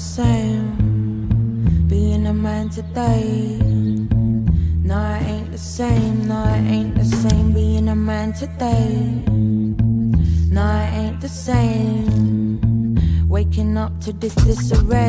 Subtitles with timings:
[0.00, 1.26] same.
[1.86, 3.58] Being a man today.
[4.82, 6.26] No, I ain't the same.
[6.26, 7.52] No, I ain't the same.
[7.52, 9.22] Being a man today.
[10.50, 12.39] No, I ain't the same.
[13.30, 15.06] Waking up to this disarray.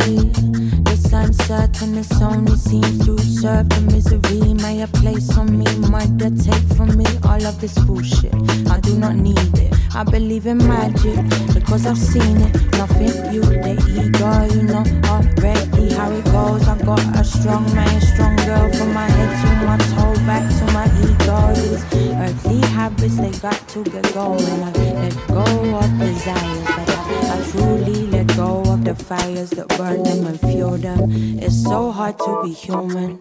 [0.85, 4.53] This uncertainness only seems to serve the misery.
[4.53, 8.31] May a place on me, mother, take from me all of this bullshit.
[8.70, 9.73] I do not need it.
[9.95, 11.17] I believe in magic
[11.55, 12.53] because I've seen it.
[12.77, 16.67] Nothing you, the ego, you know already how it goes.
[16.67, 20.66] I've got a strong man, strong girl from my head to my toe, back to
[20.73, 21.53] my ego.
[21.55, 24.45] These earthly habits, they got to get going.
[24.45, 25.44] I let go
[25.75, 30.39] of desires, but I, I truly let go of the fires that burn them and
[30.39, 31.09] fuel them.
[31.39, 33.13] It's so hard to be human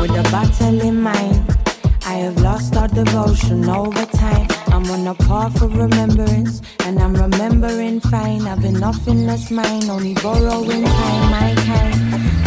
[0.00, 1.56] with a battle in mind.
[2.04, 4.46] I have lost all devotion over time.
[4.68, 8.42] I'm on a path of remembrance, and I'm remembering fine.
[8.46, 11.94] I've been nothing less mine, only borrowing time, my kind.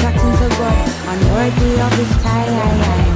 [0.02, 3.16] Cutting to God, unworthy of his time.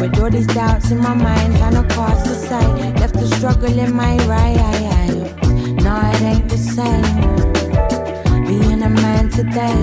[0.00, 2.98] With all these doubts in my mind, trying to cast aside.
[2.98, 4.56] Left to struggle in my right.
[5.84, 7.67] No, it ain't the same.
[8.48, 9.74] Being a man today.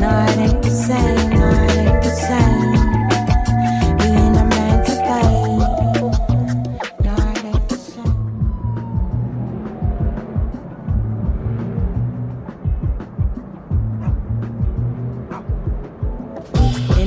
[0.00, 1.30] No, it ain't the same.
[1.38, 1.95] No,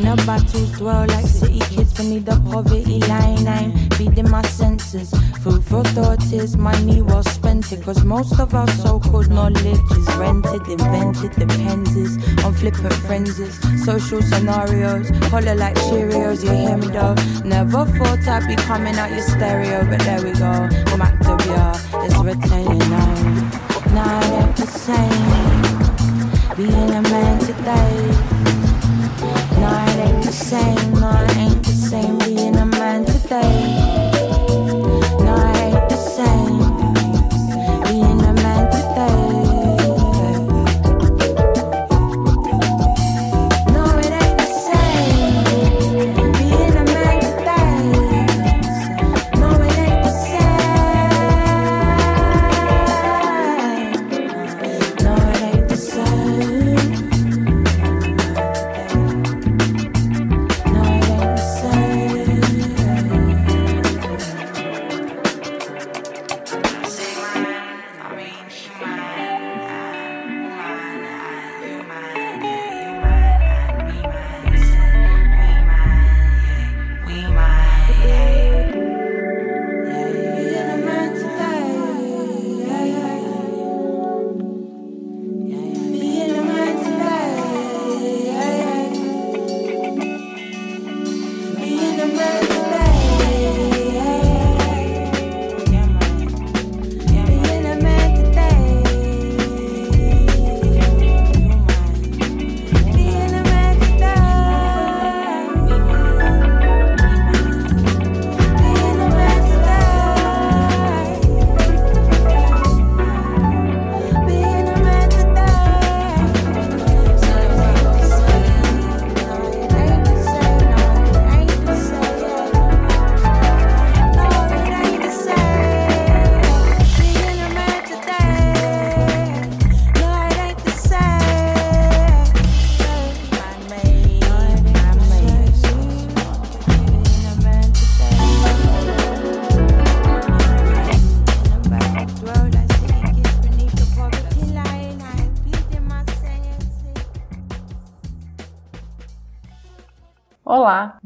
[0.09, 3.47] A battles dwell like city kids beneath the poverty line.
[3.47, 5.11] I'm feeding my senses.
[5.43, 7.71] Food for thought is money well spent.
[7.71, 13.55] It cause most of our so called knowledge is rented, invented, depends on flippant frenzies.
[13.85, 17.13] Social scenarios, holler like Cheerios, you hear me though.
[17.47, 20.69] Never thought I'd be coming out your stereo, but there we go.
[20.97, 21.37] Mac to
[22.03, 23.59] it's retaining now.
[24.41, 26.57] It the same.
[26.57, 28.28] Being a man today.
[30.49, 30.88] Same.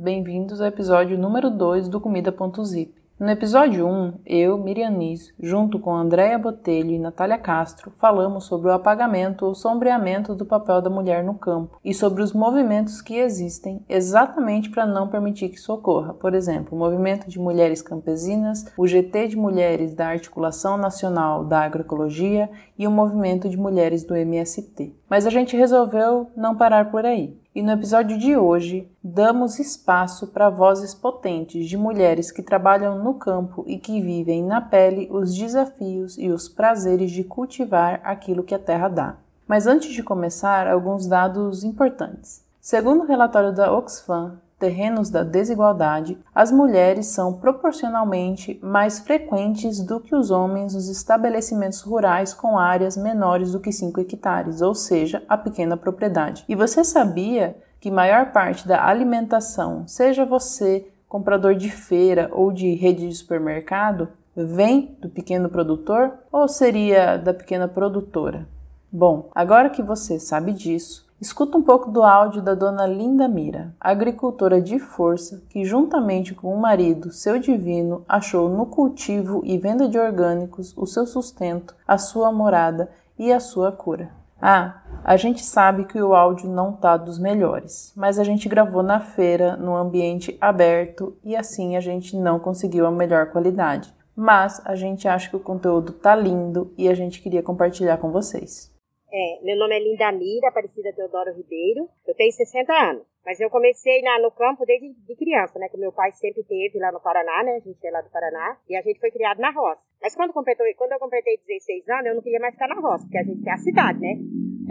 [0.03, 2.93] Bem-vindos ao episódio número 2 do Comida.zip.
[3.17, 8.67] No episódio 1, eu, Miriam Nis, junto com Andréa Botelho e Natália Castro, falamos sobre
[8.67, 13.15] o apagamento ou sombreamento do papel da mulher no campo e sobre os movimentos que
[13.15, 16.13] existem exatamente para não permitir que isso ocorra.
[16.13, 21.61] Por exemplo, o Movimento de Mulheres Campesinas, o GT de Mulheres da Articulação Nacional da
[21.61, 24.93] Agroecologia e o Movimento de Mulheres do MST.
[25.09, 27.41] Mas a gente resolveu não parar por aí.
[27.55, 33.13] E no episódio de hoje, damos espaço para vozes potentes de mulheres que trabalham no
[33.13, 38.55] campo e que vivem na pele os desafios e os prazeres de cultivar aquilo que
[38.55, 39.17] a terra dá.
[39.47, 42.43] Mas antes de começar, alguns dados importantes.
[42.59, 49.99] Segundo o relatório da Oxfam, terrenos da desigualdade, as mulheres são proporcionalmente mais frequentes do
[49.99, 55.21] que os homens nos estabelecimentos rurais com áreas menores do que 5 hectares, ou seja,
[55.27, 56.45] a pequena propriedade.
[56.47, 62.73] E você sabia que maior parte da alimentação, seja você comprador de feira ou de
[62.73, 68.47] rede de supermercado, vem do pequeno produtor ou seria da pequena produtora?
[68.89, 73.73] Bom, agora que você sabe disso, escuta um pouco do áudio da dona Linda Mira,
[73.79, 79.87] agricultora de força que, juntamente com o marido, seu divino, achou no cultivo e venda
[79.87, 84.11] de orgânicos o seu sustento, a sua morada e a sua cura.
[84.41, 88.83] Ah, a gente sabe que o áudio não tá dos melhores, mas a gente gravou
[88.83, 93.93] na feira, no ambiente aberto e assim a gente não conseguiu a melhor qualidade.
[94.13, 98.11] Mas a gente acha que o conteúdo tá lindo e a gente queria compartilhar com
[98.11, 98.72] vocês.
[99.15, 101.87] É, meu nome é Linda Mira, Aparecida Teodoro Ribeiro.
[102.07, 103.03] Eu tenho 60 anos.
[103.23, 105.69] Mas eu comecei na, no campo desde de criança, né?
[105.69, 107.57] Que meu pai sempre teve lá no Paraná, né?
[107.57, 108.57] A gente é lá do Paraná.
[108.67, 109.83] E a gente foi criado na roça.
[110.01, 113.03] Mas quando, completou, quando eu completei 16 anos, eu não queria mais ficar na roça,
[113.03, 114.17] porque a gente quer a cidade, né?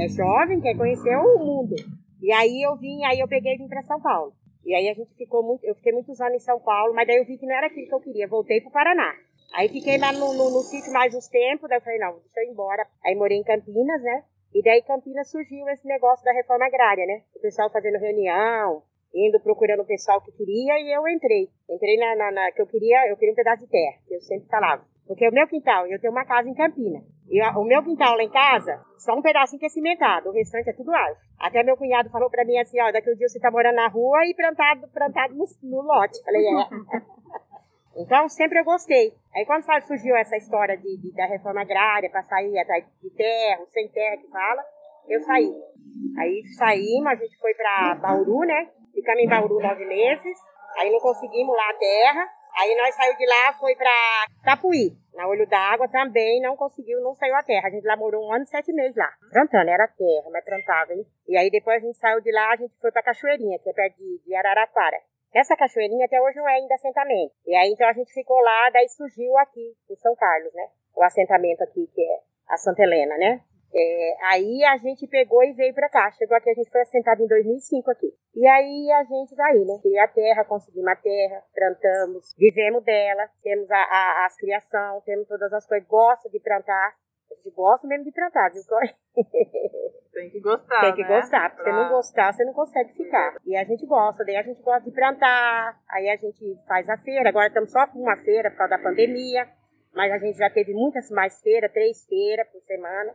[0.01, 1.77] É jovem, quer conhecer o mundo.
[2.21, 4.33] E aí eu vim, aí eu peguei e vim para São Paulo.
[4.65, 7.19] E aí a gente ficou muito, eu fiquei muitos anos em São Paulo, mas daí
[7.19, 8.27] eu vi que não era aquilo que eu queria.
[8.27, 9.15] Voltei pro Paraná.
[9.55, 12.41] Aí fiquei lá no, no, no sítio mais uns tempos, daí eu falei, não, deixa
[12.41, 12.87] eu ir embora.
[13.05, 14.25] Aí morei em Campinas, né?
[14.55, 17.23] E daí Campinas surgiu esse negócio da reforma agrária, né?
[17.35, 18.83] O pessoal fazendo reunião,
[19.15, 21.49] indo procurando o pessoal que queria e eu entrei.
[21.69, 24.21] Entrei na, na, na, que eu queria, eu queria um pedaço de terra, que eu
[24.21, 24.85] sempre falava.
[25.07, 27.03] Porque o meu quintal, eu tenho uma casa em Campinas.
[27.29, 30.71] E o meu quintal lá em casa, só um pedacinho que é cimentado, o restante
[30.71, 31.27] é tudo árvore.
[31.39, 33.89] Até meu cunhado falou pra mim assim, ó, daqui um dia você tá morando na
[33.89, 36.23] rua e plantado, plantado no, no lote.
[36.25, 36.53] Falei, é.
[37.97, 39.13] Então, sempre eu gostei.
[39.35, 43.65] Aí, quando surgiu essa história de, de da reforma agrária, para sair atrás de terra,
[43.67, 44.65] sem terra que fala,
[45.09, 45.53] eu saí.
[46.19, 48.71] Aí saímos, a gente foi para Bauru, né?
[48.95, 50.39] Ficamos em Bauru nove meses.
[50.79, 52.29] Aí não conseguimos lá a terra.
[52.55, 54.97] Aí nós saímos de lá, foi para Tapuí.
[55.15, 57.69] Na Olho d'Água também não conseguiu, não saiu a terra.
[57.69, 59.11] A gente lá morou um ano e sete meses lá.
[59.31, 61.07] Plantando, era terra, mas plantava, hein?
[61.29, 63.73] E aí depois a gente saiu de lá, a gente foi pra Cachoeirinha, que é
[63.73, 64.99] perto de, de Araraquara.
[65.35, 67.33] Essa cachoeirinha até hoje não é ainda assentamento.
[67.47, 70.69] E aí então a gente ficou lá, daí surgiu aqui, em São Carlos, né?
[70.95, 72.19] O assentamento aqui, que é
[72.49, 73.41] a Santa Helena, né?
[73.75, 76.11] É, aí a gente pegou e veio pra cá.
[76.13, 78.13] Chegou aqui, a gente foi assentado em 2005 aqui.
[78.35, 79.79] E aí a gente tá aí, né?
[79.83, 85.27] Queria a terra, conseguimos a terra, plantamos, vivemos dela, temos a, a, as criação, temos
[85.27, 86.95] todas as coisas, gosta de plantar.
[87.43, 88.63] Gente gosta mesmo de plantar, viu?
[90.13, 90.81] Tem que gostar.
[90.81, 91.09] Tem que né?
[91.09, 91.51] gostar.
[91.51, 91.73] Porque pra...
[91.73, 93.37] se não gostar, você não consegue ficar.
[93.45, 96.97] E a gente gosta, daí a gente gosta de plantar, aí a gente faz a
[96.99, 97.29] feira.
[97.29, 99.49] Agora estamos só com uma feira por causa da pandemia.
[99.93, 103.13] Mas a gente já teve muitas mais feiras, três feiras por semana.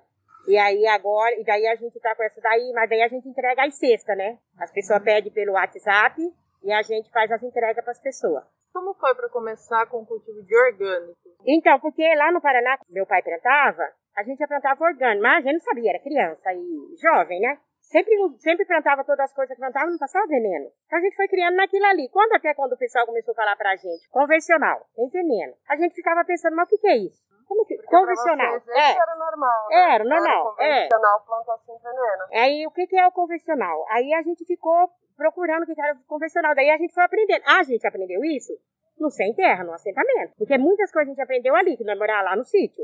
[0.47, 3.27] E aí agora, e daí a gente tá com essa daí, mas daí a gente
[3.27, 4.37] entrega as cestas, né?
[4.59, 6.21] As pessoas pedem pelo WhatsApp
[6.63, 8.43] e a gente faz as entregas para as pessoas.
[8.73, 11.17] Como foi para começar com o cultivo de orgânico?
[11.45, 15.41] Então, porque lá no Paraná, meu pai plantava, a gente já plantava orgânico, mas a
[15.41, 17.59] gente não sabia, era criança e jovem, né?
[17.81, 20.65] Sempre, sempre plantava todas as coisas que plantava, não passava veneno.
[20.85, 22.09] Então a gente foi criando naquilo ali.
[22.09, 25.93] Quando até quando o pessoal começou a falar pra gente, convencional, tem veneno, a gente
[25.93, 27.27] ficava pensando, mas o que, que é isso?
[27.47, 28.59] Como que, Porque convencional.
[28.59, 28.91] Vocês, é.
[28.91, 29.69] era normal.
[29.69, 29.95] Né?
[29.95, 30.55] Era normal.
[30.59, 31.25] Era convencional, é.
[31.25, 32.23] plantar sem veneno.
[32.33, 33.85] Aí o que, que é o convencional?
[33.89, 36.53] Aí a gente ficou procurando o que era convencional.
[36.55, 37.43] Daí a gente foi aprendendo.
[37.45, 38.53] Ah, a gente aprendeu isso
[38.99, 40.33] no sem terra, no assentamento.
[40.37, 42.83] Porque muitas coisas a gente aprendeu ali, que nós morávamos lá no sítio.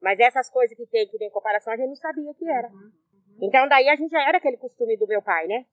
[0.00, 2.68] Mas essas coisas que tem, que tem comparação, a gente não sabia que era.
[2.68, 2.90] Uhum.
[3.42, 5.66] Então, daí a gente já era aquele costume do meu pai, né?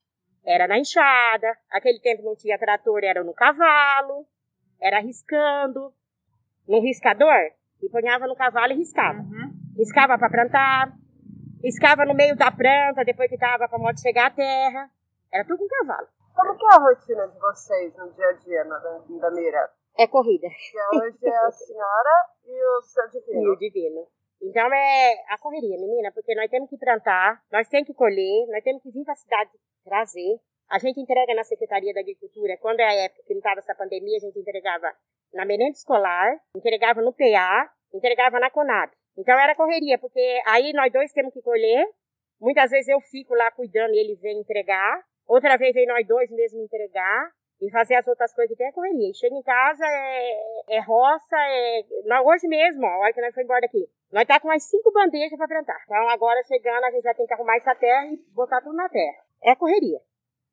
[0.46, 4.26] Era na enxada, aquele tempo não tinha trator, era no cavalo,
[4.80, 5.94] era riscando,
[6.68, 9.20] no riscador, e ponhava no cavalo e riscava.
[9.20, 9.52] Uhum.
[9.78, 10.94] Riscava para plantar,
[11.62, 14.90] riscava no meio da planta, depois que tava para moto chegar à terra.
[15.32, 16.08] Era tudo com cavalo.
[16.34, 19.70] Como que é a rotina de vocês no dia a dia na, da Mira?
[19.98, 20.48] É corrida.
[20.48, 23.44] Que hoje é a senhora e o seu divino.
[23.44, 24.08] E o divino.
[24.42, 28.64] Então é a correria, menina, porque nós temos que plantar, nós temos que colher, nós
[28.64, 29.52] temos que vir para a cidade
[29.84, 30.40] trazer.
[30.70, 33.74] A gente entrega na Secretaria da Agricultura, quando é a época que não estava essa
[33.74, 34.94] pandemia, a gente entregava
[35.34, 38.92] na merenda escolar, entregava no PA, entregava na Conab.
[39.18, 41.88] Então era correria, porque aí nós dois temos que colher.
[42.40, 45.04] Muitas vezes eu fico lá cuidando e ele vem entregar.
[45.26, 48.74] Outra vez vem nós dois mesmo entregar e fazer as outras coisas que tem a
[48.74, 49.14] correria.
[49.14, 51.84] chega em casa, é, é roça, é...
[52.24, 54.92] hoje mesmo, ó, a hora que nós fomos embora daqui, nós tá com umas cinco
[54.92, 55.80] bandejas para plantar.
[55.86, 58.88] Então agora chegando, a gente já tem que arrumar essa terra e botar tudo na
[58.90, 59.18] terra.
[59.44, 60.00] É correria,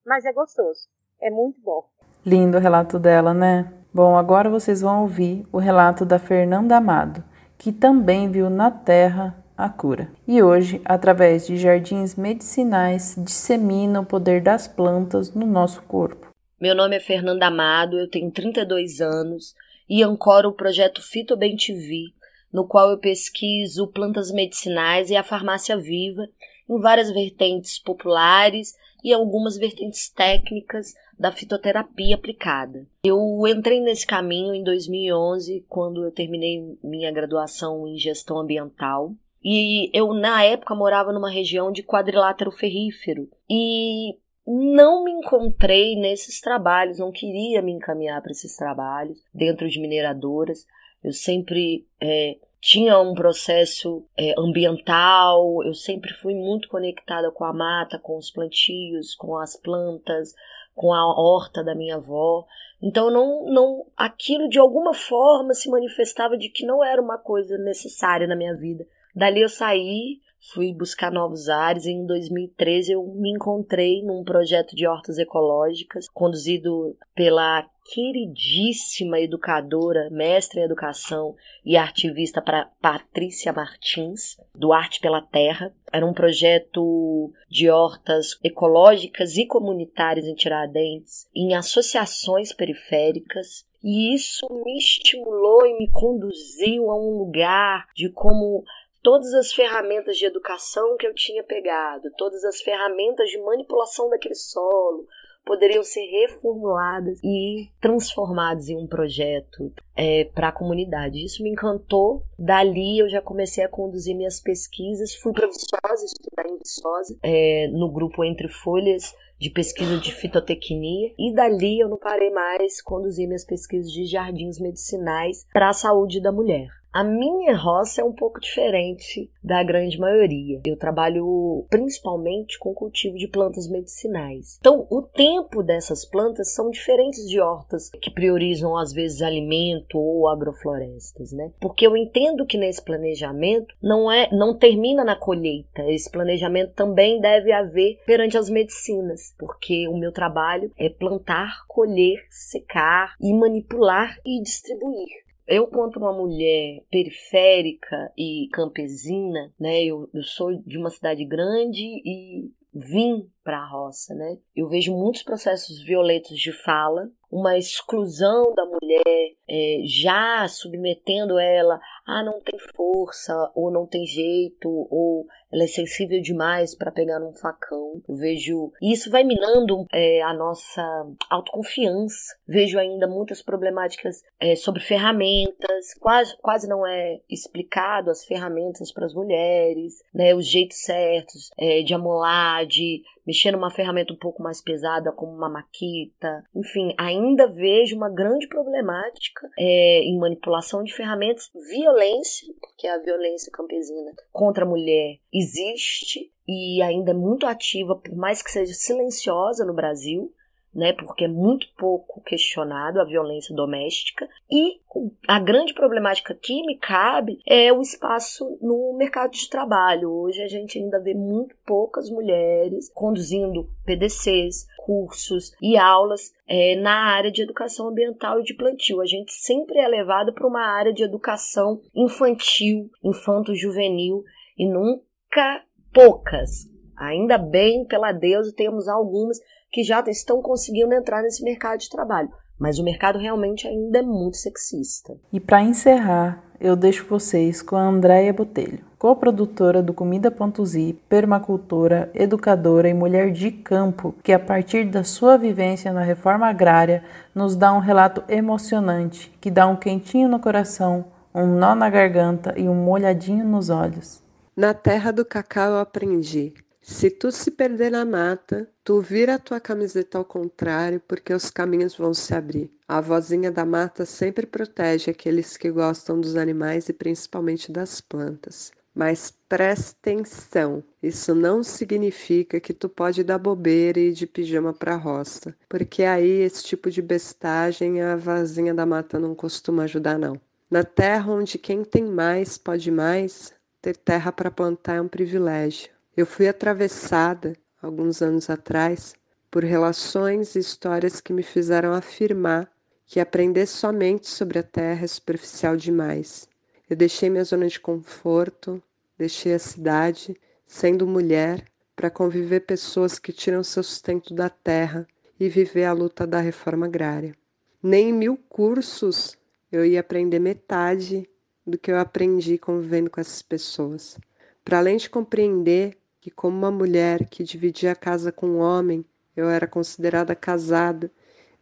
[0.04, 0.88] mas é gostoso.
[1.20, 1.84] É muito bom.
[2.24, 3.72] Lindo o relato dela, né?
[3.92, 7.22] Bom, agora vocês vão ouvir o relato da Fernanda Amado,
[7.56, 10.08] que também viu na terra a cura.
[10.26, 16.33] E hoje, através de jardins medicinais, dissemina o poder das plantas no nosso corpo.
[16.64, 19.54] Meu nome é Fernanda Amado, eu tenho 32 anos
[19.86, 22.06] e ancoro o projeto Fito Bem TV,
[22.50, 26.26] no qual eu pesquiso plantas medicinais e a farmácia viva
[26.66, 32.86] em várias vertentes populares e algumas vertentes técnicas da fitoterapia aplicada.
[33.04, 39.12] Eu entrei nesse caminho em 2011, quando eu terminei minha graduação em gestão ambiental.
[39.44, 43.28] E eu, na época, morava numa região de quadrilátero ferrífero.
[43.50, 49.80] E não me encontrei nesses trabalhos, não queria me encaminhar para esses trabalhos dentro de
[49.80, 50.66] mineradoras.
[51.02, 57.52] Eu sempre é, tinha um processo é, ambiental, eu sempre fui muito conectada com a
[57.52, 60.34] mata, com os plantios, com as plantas,
[60.74, 62.46] com a horta da minha avó.
[62.82, 67.56] Então não, não, aquilo de alguma forma se manifestava de que não era uma coisa
[67.56, 68.86] necessária na minha vida.
[69.14, 70.20] Dali eu saí,
[70.52, 76.96] fui buscar novos ares em 2013 eu me encontrei num projeto de hortas ecológicas conduzido
[77.14, 81.34] pela queridíssima educadora, mestre em educação
[81.64, 85.72] e ativista para Patrícia Martins, do Arte pela Terra.
[85.92, 93.66] Era um projeto de hortas ecológicas e comunitárias em Tiradentes, em associações periféricas.
[93.82, 98.64] E isso me estimulou e me conduziu a um lugar de como
[99.04, 104.34] todas as ferramentas de educação que eu tinha pegado, todas as ferramentas de manipulação daquele
[104.34, 105.06] solo,
[105.44, 111.22] poderiam ser reformuladas e transformadas em um projeto é, para a comunidade.
[111.22, 112.22] Isso me encantou.
[112.38, 115.14] Dali eu já comecei a conduzir minhas pesquisas.
[115.16, 121.12] Fui para Viçosa, estudar em Viçosa, é, no grupo Entre Folhas de pesquisa de fitotecnia
[121.18, 126.22] e dali eu não parei mais conduzir minhas pesquisas de jardins medicinais para a saúde
[126.22, 126.68] da mulher.
[126.94, 130.60] A minha roça é um pouco diferente da grande maioria.
[130.64, 134.58] Eu trabalho principalmente com cultivo de plantas medicinais.
[134.60, 140.28] Então, o tempo dessas plantas são diferentes de hortas que priorizam às vezes alimento ou
[140.28, 141.50] agroflorestas, né?
[141.58, 145.82] Porque eu entendo que nesse planejamento não é, não termina na colheita.
[145.90, 152.24] Esse planejamento também deve haver perante as medicinas, porque o meu trabalho é plantar, colher,
[152.30, 155.23] secar e manipular e distribuir.
[155.46, 161.82] Eu, quanto uma mulher periférica e campesina, né, eu, eu sou de uma cidade grande
[161.82, 164.38] e vim para a roça, né?
[164.56, 171.80] Eu vejo muitos processos violentos de fala, uma exclusão da mulher, é, já submetendo ela
[172.06, 177.18] a não tem força, ou não tem jeito, ou ela é sensível demais para pegar
[177.18, 178.02] num facão.
[178.08, 178.72] Eu vejo.
[178.82, 180.82] Isso vai minando é, a nossa
[181.30, 182.36] autoconfiança.
[182.46, 189.06] Vejo ainda muitas problemáticas é, sobre ferramentas, quase, quase não é explicado as ferramentas para
[189.06, 190.34] as mulheres, né?
[190.34, 195.32] Os jeitos certos é, de amolar, de mexer numa ferramenta um pouco mais pesada, como
[195.32, 196.44] uma maquita.
[196.54, 203.02] Enfim, ainda vejo uma grande problemática é, em manipulação de ferramentas, violência, que é a
[203.02, 208.74] violência campesina contra a mulher existe e ainda é muito ativa, por mais que seja
[208.74, 210.32] silenciosa no Brasil
[210.74, 214.28] né, porque é muito pouco questionado a violência doméstica.
[214.50, 214.80] E
[215.28, 220.10] a grande problemática que me cabe é o espaço no mercado de trabalho.
[220.10, 227.14] Hoje a gente ainda vê muito poucas mulheres conduzindo PDCs, cursos e aulas é, na
[227.14, 229.00] área de educação ambiental e de plantio.
[229.00, 234.22] A gente sempre é levado para uma área de educação infantil, infanto-juvenil
[234.58, 236.68] e nunca poucas.
[236.96, 239.38] Ainda bem, pela deusa, temos algumas
[239.74, 242.30] que já estão conseguindo entrar nesse mercado de trabalho.
[242.56, 245.12] Mas o mercado realmente ainda é muito sexista.
[245.32, 252.88] E para encerrar, eu deixo vocês com a Andréia Botelho, coprodutora do Comida.zi, permacultora, educadora
[252.88, 257.02] e mulher de campo, que a partir da sua vivência na reforma agrária
[257.34, 262.54] nos dá um relato emocionante, que dá um quentinho no coração, um nó na garganta
[262.56, 264.22] e um molhadinho nos olhos.
[264.56, 266.54] Na terra do cacau eu aprendi
[266.86, 271.48] se tu se perder na mata, tu vira a tua camiseta ao contrário, porque os
[271.48, 272.70] caminhos vão se abrir.
[272.86, 278.70] A vozinha da mata sempre protege aqueles que gostam dos animais e principalmente das plantas.
[278.94, 284.74] Mas preste atenção, isso não significa que tu pode dar bobeira e ir de pijama
[284.74, 289.84] para a roça, porque aí esse tipo de bestagem a vozinha da mata não costuma
[289.84, 290.38] ajudar não.
[290.70, 295.94] Na terra onde quem tem mais pode mais, ter terra para plantar é um privilégio.
[296.16, 299.14] Eu fui atravessada, alguns anos atrás,
[299.50, 302.70] por relações e histórias que me fizeram afirmar
[303.04, 306.48] que aprender somente sobre a Terra é superficial demais.
[306.88, 308.80] Eu deixei minha zona de conforto,
[309.18, 311.64] deixei a cidade, sendo mulher,
[311.96, 315.06] para conviver pessoas que tiram seu sustento da terra
[315.38, 317.34] e viver a luta da reforma agrária.
[317.82, 319.36] Nem em mil cursos
[319.70, 321.28] eu ia aprender metade
[321.66, 324.18] do que eu aprendi convivendo com essas pessoas.
[324.64, 329.04] Para além de compreender que, como uma mulher que dividia a casa com um homem,
[329.36, 331.10] eu era considerada casada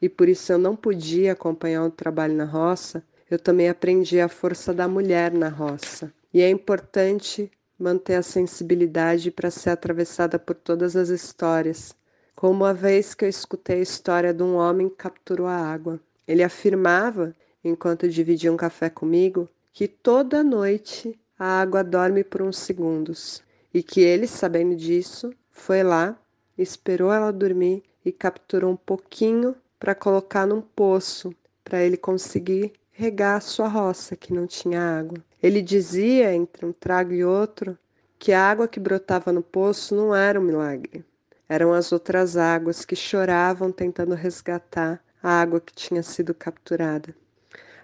[0.00, 4.28] e por isso eu não podia acompanhar o trabalho na roça, eu também aprendi a
[4.28, 6.12] força da mulher na roça.
[6.32, 11.92] E é importante manter a sensibilidade para ser atravessada por todas as histórias.
[12.32, 15.98] Como uma vez que eu escutei a história de um homem que capturou a água.
[16.24, 22.58] Ele afirmava, enquanto dividia um café comigo, que toda noite a água dorme por uns
[22.58, 23.42] segundos
[23.72, 26.16] e que ele, sabendo disso, foi lá,
[26.56, 33.36] esperou ela dormir e capturou um pouquinho para colocar num poço para ele conseguir regar
[33.36, 35.18] a sua roça que não tinha água.
[35.42, 37.76] Ele dizia, entre um trago e outro,
[38.18, 41.04] que a água que brotava no poço não era um milagre.
[41.48, 47.14] Eram as outras águas que choravam tentando resgatar a água que tinha sido capturada.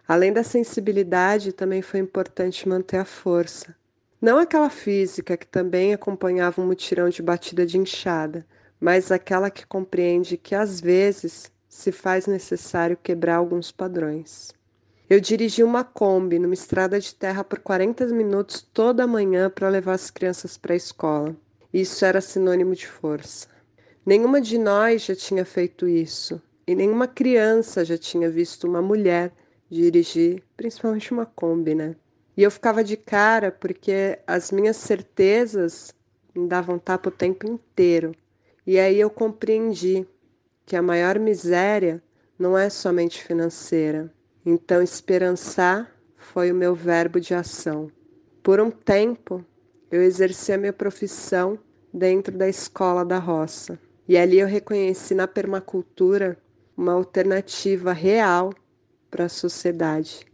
[0.06, 3.76] Além da sensibilidade, também foi importante manter a força.
[4.20, 8.44] Não aquela física que também acompanhava um mutirão de batida de enxada,
[8.80, 14.52] mas aquela que compreende que às vezes se faz necessário quebrar alguns padrões.
[15.08, 19.92] Eu dirigi uma Kombi numa estrada de terra por 40 minutos toda manhã para levar
[19.92, 21.36] as crianças para a escola.
[21.72, 23.46] Isso era sinônimo de força.
[24.04, 29.32] Nenhuma de nós já tinha feito isso, e nenhuma criança já tinha visto uma mulher
[29.70, 31.94] dirigir, principalmente uma Kombi, né?
[32.38, 35.92] E eu ficava de cara porque as minhas certezas
[36.34, 38.14] me davam tapa o tempo inteiro.
[38.64, 40.06] E aí eu compreendi
[40.64, 42.02] que a maior miséria
[42.38, 44.10] não é somente financeira,
[44.50, 47.90] então, esperançar foi o meu verbo de ação.
[48.42, 49.44] Por um tempo,
[49.90, 51.58] eu exerci a minha profissão
[51.92, 53.78] dentro da escola da roça.
[54.08, 56.38] E ali eu reconheci na permacultura
[56.76, 58.54] uma alternativa real
[59.10, 60.27] para a sociedade.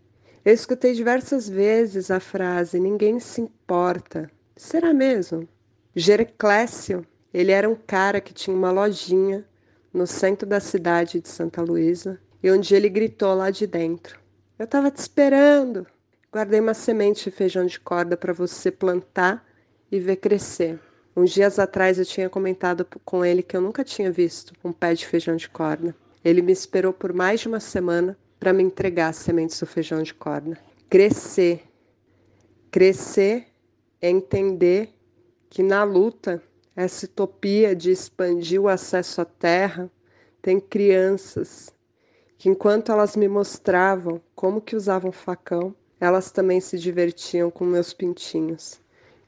[0.45, 4.31] Eu escutei diversas vezes a frase: ninguém se importa.
[4.55, 5.49] Será mesmo?
[5.97, 9.47] Gerclésio, ele era um cara que tinha uma lojinha
[9.91, 14.21] no centro da cidade de Santa Luísa e um dia ele gritou lá de dentro:
[14.59, 15.87] Eu estava te esperando.
[16.31, 19.43] Guardei uma semente de feijão de corda para você plantar
[19.91, 20.79] e ver crescer.
[21.17, 24.93] Uns dias atrás eu tinha comentado com ele que eu nunca tinha visto um pé
[24.93, 25.97] de feijão de corda.
[26.23, 30.03] Ele me esperou por mais de uma semana para me entregar as sementes do feijão
[30.03, 30.59] de corda.
[30.89, 31.63] Crescer.
[32.71, 33.47] Crescer
[34.01, 34.91] é entender
[35.49, 36.43] que na luta,
[36.75, 39.91] essa utopia de expandir o acesso à terra,
[40.43, 41.75] tem crianças
[42.37, 47.95] que enquanto elas me mostravam como que usavam facão, elas também se divertiam com meus
[47.95, 48.79] pintinhos,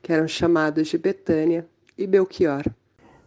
[0.02, 1.66] que eram chamados de Betânia
[1.96, 2.62] e Belchior.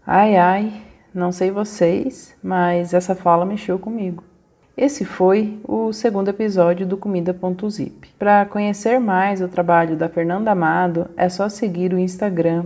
[0.06, 4.24] Ai, ai, não sei vocês, mas essa fala mexeu comigo.
[4.82, 8.12] Esse foi o segundo episódio do Comida.zip.
[8.18, 12.64] Para conhecer mais o trabalho da Fernanda Amado, é só seguir o Instagram,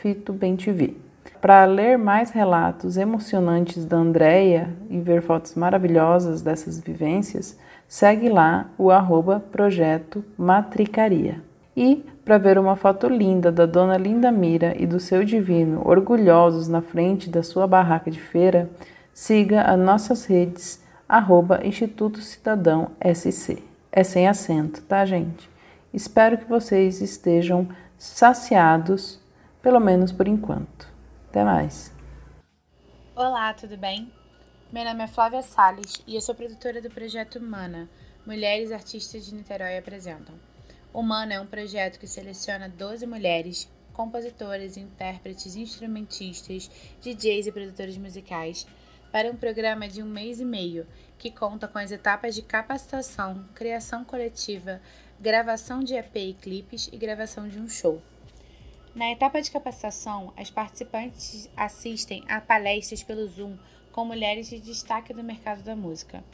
[0.00, 0.96] FitoBemTV.
[1.42, 8.70] Para ler mais relatos emocionantes da Andrea e ver fotos maravilhosas dessas vivências, segue lá
[8.78, 11.42] o arroba projeto Matricaria.
[11.76, 16.66] E para ver uma foto linda da Dona Linda Mira e do seu divino orgulhosos
[16.66, 18.70] na frente da sua barraca de feira,
[19.12, 20.82] siga as nossas redes
[21.14, 23.62] arroba Instituto Cidadão SC.
[23.92, 25.48] É sem acento, tá, gente?
[25.92, 29.20] Espero que vocês estejam saciados,
[29.62, 30.88] pelo menos por enquanto.
[31.28, 31.92] Até mais.
[33.14, 34.12] Olá, tudo bem?
[34.72, 37.88] Meu nome é Flávia Salles e eu sou produtora do projeto Humana,
[38.26, 40.34] Mulheres Artistas de Niterói apresentam.
[40.92, 46.68] Humana é um projeto que seleciona 12 mulheres, compositoras, intérpretes, instrumentistas,
[47.00, 48.66] DJs e produtores musicais
[49.14, 53.44] para um programa de um mês e meio que conta com as etapas de capacitação,
[53.54, 54.82] criação coletiva,
[55.20, 58.02] gravação de EP e clipes e gravação de um show.
[58.92, 63.56] Na etapa de capacitação, as participantes assistem a palestras pelo Zoom
[63.92, 66.24] com mulheres de destaque do mercado da música.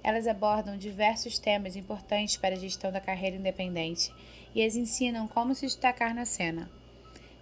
[0.00, 4.14] Elas abordam diversos temas importantes para a gestão da carreira independente
[4.54, 6.70] e as ensinam como se destacar na cena.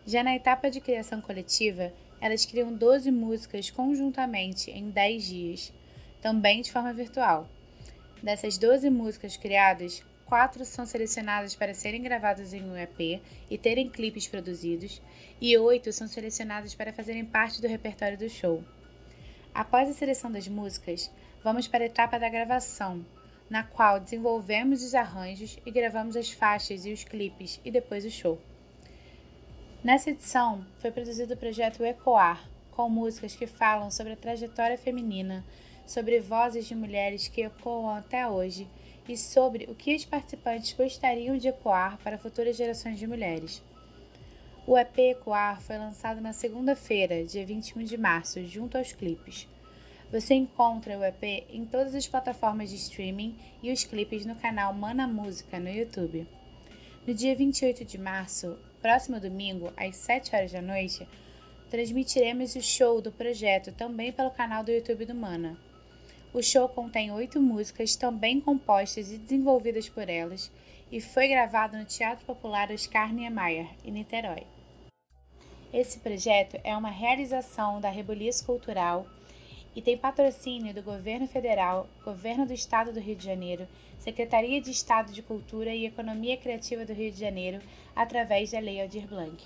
[0.06, 5.72] Já na etapa de criação coletiva, elas criam 12 músicas conjuntamente em 10 dias,
[6.20, 7.48] também de forma virtual.
[8.22, 13.88] Dessas 12 músicas criadas, quatro são selecionadas para serem gravadas em um EP e terem
[13.88, 15.00] clipes produzidos,
[15.40, 18.62] e oito são selecionadas para fazerem parte do repertório do show.
[19.54, 21.10] Após a seleção das músicas,
[21.42, 23.04] vamos para a etapa da gravação,
[23.48, 28.10] na qual desenvolvemos os arranjos e gravamos as faixas e os clipes e depois o
[28.10, 28.38] show.
[29.82, 35.42] Nessa edição, foi produzido o projeto Ecoar, com músicas que falam sobre a trajetória feminina,
[35.86, 38.68] sobre vozes de mulheres que ecoam até hoje
[39.08, 43.62] e sobre o que os participantes gostariam de ecoar para futuras gerações de mulheres.
[44.66, 49.48] O EP Ecoar foi lançado na segunda-feira, dia 21 de março, junto aos clipes.
[50.12, 54.74] Você encontra o EP em todas as plataformas de streaming e os clipes no canal
[54.74, 56.26] Mana Música no YouTube.
[57.06, 61.06] No dia 28 de março, próximo domingo, às 7 horas da noite,
[61.70, 65.56] transmitiremos o show do projeto também pelo canal do YouTube do Mana.
[66.32, 70.50] O show contém oito músicas também compostas e desenvolvidas por elas
[70.90, 74.46] e foi gravado no Teatro Popular Oscar Niemeyer, em Niterói.
[75.72, 79.06] Esse projeto é uma realização da Reboliço Cultural
[79.74, 83.66] e tem patrocínio do Governo Federal, Governo do Estado do Rio de Janeiro,
[83.98, 87.60] Secretaria de Estado de Cultura e Economia Criativa do Rio de Janeiro,
[87.94, 89.42] através da Lei Aldir Blanc.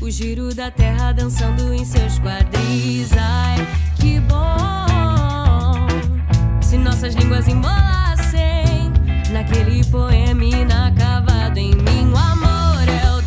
[0.00, 3.10] o giro da terra dançando em seus quadris.
[3.18, 5.86] Ai, que bom
[6.60, 8.92] se nossas línguas embolassem
[9.30, 12.12] naquele poema inacabado em mim.
[12.12, 13.22] O amor é o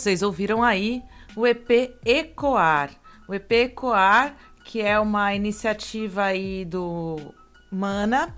[0.00, 1.02] vocês ouviram aí
[1.36, 2.90] o EP Ecoar.
[3.28, 4.34] O EP Ecoar,
[4.64, 7.34] que é uma iniciativa aí do
[7.70, 8.34] Mana,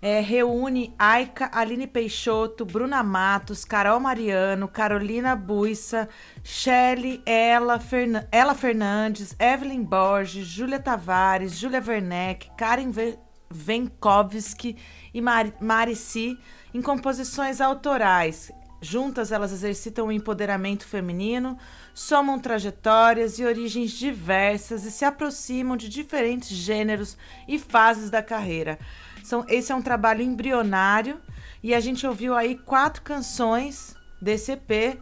[0.00, 6.08] é, reúne Aika, Aline Peixoto, Bruna Matos, Carol Mariano, Carolina Buissa,
[6.44, 13.18] Shelly, ela, Fernan ela Fernandes, Evelyn Borges, Júlia Tavares, Júlia Werneck, Karen v
[13.52, 14.76] Venkovski
[15.12, 16.38] e Mar Marici
[16.72, 18.52] em composições autorais.
[18.82, 21.58] Juntas, elas exercitam o empoderamento feminino,
[21.92, 27.16] somam trajetórias e origens diversas e se aproximam de diferentes gêneros
[27.46, 28.78] e fases da carreira.
[29.22, 31.20] São, esse é um trabalho embrionário
[31.62, 34.98] e a gente ouviu aí quatro canções desse EP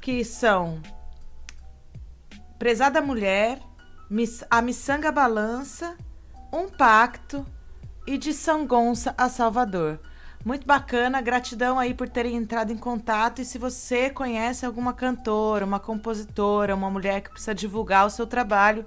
[0.00, 0.80] que são
[2.58, 3.60] Prezada Mulher,
[4.50, 5.96] A Missanga Balança,
[6.50, 7.44] Um Pacto
[8.06, 10.00] e De São Gonça a Salvador.
[10.44, 13.40] Muito bacana, gratidão aí por terem entrado em contato.
[13.40, 18.26] E se você conhece alguma cantora, uma compositora, uma mulher que precisa divulgar o seu
[18.26, 18.84] trabalho,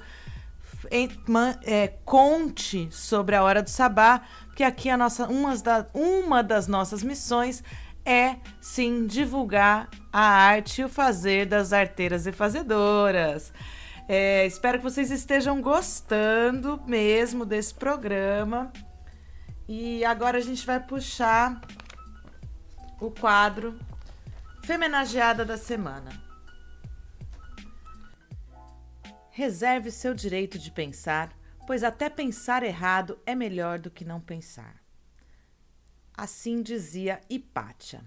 [1.63, 6.67] é, conte sobre a Hora do Sabá, porque aqui a nossa, uma, da, uma das
[6.67, 7.63] nossas missões
[8.05, 13.51] é sim divulgar a arte e o fazer das arteiras e fazedoras.
[14.07, 18.71] É, espero que vocês estejam gostando mesmo desse programa.
[19.67, 21.60] E agora a gente vai puxar
[23.01, 23.80] o quadro
[24.63, 26.12] Femenageada da Semana.
[29.32, 34.75] Reserve seu direito de pensar, pois até pensar errado é melhor do que não pensar.
[36.15, 38.04] Assim dizia Hipátia.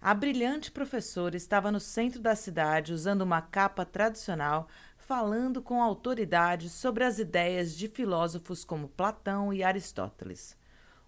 [0.00, 6.70] A brilhante professora estava no centro da cidade usando uma capa tradicional, falando com autoridade
[6.70, 10.56] sobre as ideias de filósofos como Platão e Aristóteles.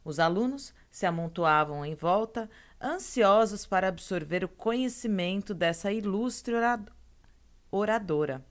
[0.05, 6.55] Os alunos se amontoavam em volta, ansiosos para absorver o conhecimento dessa ilustre
[7.71, 8.45] oradora.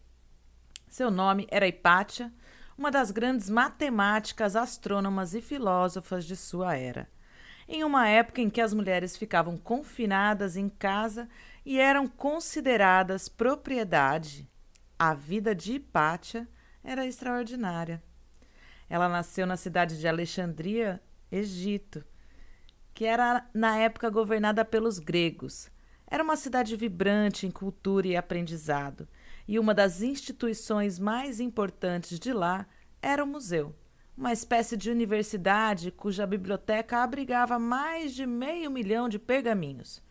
[0.87, 2.31] Seu nome era Hipátia,
[2.77, 7.07] uma das grandes matemáticas, astrônomas e filósofas de sua era.
[7.67, 11.29] Em uma época em que as mulheres ficavam confinadas em casa
[11.65, 14.49] e eram consideradas propriedade,
[14.97, 16.47] a vida de Hipátia
[16.83, 18.03] era extraordinária.
[18.89, 22.03] Ela nasceu na cidade de Alexandria, Egito,
[22.93, 25.69] que era na época governada pelos gregos.
[26.05, 29.07] Era uma cidade vibrante em cultura e aprendizado,
[29.47, 32.67] e uma das instituições mais importantes de lá
[33.01, 33.73] era o museu,
[34.17, 40.03] uma espécie de universidade cuja biblioteca abrigava mais de meio milhão de pergaminhos.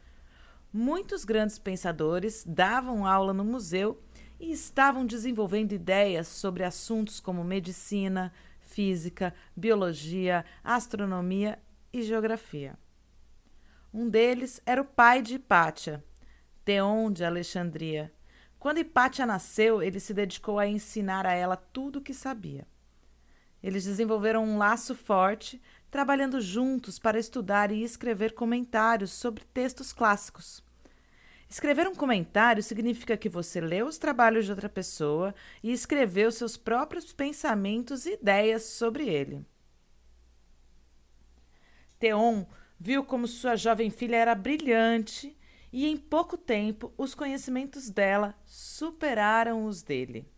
[0.72, 4.02] Muitos grandes pensadores davam aula no museu
[4.38, 8.32] e estavam desenvolvendo ideias sobre assuntos como medicina,
[8.70, 11.58] física, biologia, astronomia
[11.92, 12.78] e geografia.
[13.92, 16.04] Um deles era o pai de Hipátia,
[16.64, 18.12] Teon de Alexandria.
[18.58, 22.66] Quando Hipátia nasceu, ele se dedicou a ensinar a ela tudo o que sabia.
[23.62, 30.62] Eles desenvolveram um laço forte, trabalhando juntos para estudar e escrever comentários sobre textos clássicos.
[31.50, 36.56] Escrever um comentário significa que você leu os trabalhos de outra pessoa e escreveu seus
[36.56, 39.44] próprios pensamentos e ideias sobre ele.
[41.98, 42.46] Theon
[42.78, 45.36] viu como sua jovem filha era brilhante
[45.72, 50.30] e, em pouco tempo, os conhecimentos dela superaram os dele.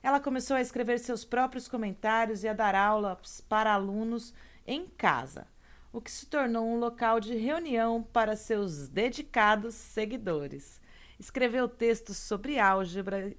[0.00, 4.32] Ela começou a escrever seus próprios comentários e a dar aulas para alunos
[4.64, 5.48] em casa
[5.92, 10.80] o que se tornou um local de reunião para seus dedicados seguidores.
[11.18, 13.34] Escreveu textos sobre álgebra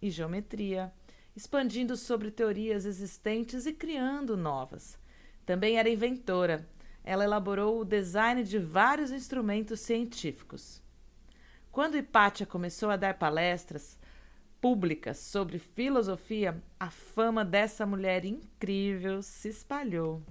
[0.00, 0.92] e geometria,
[1.34, 4.98] expandindo sobre teorias existentes e criando novas.
[5.44, 6.68] Também era inventora.
[7.04, 10.82] Ela elaborou o design de vários instrumentos científicos.
[11.70, 13.98] Quando Hipátia começou a dar palestras
[14.60, 20.22] públicas sobre filosofia, a fama dessa mulher incrível se espalhou.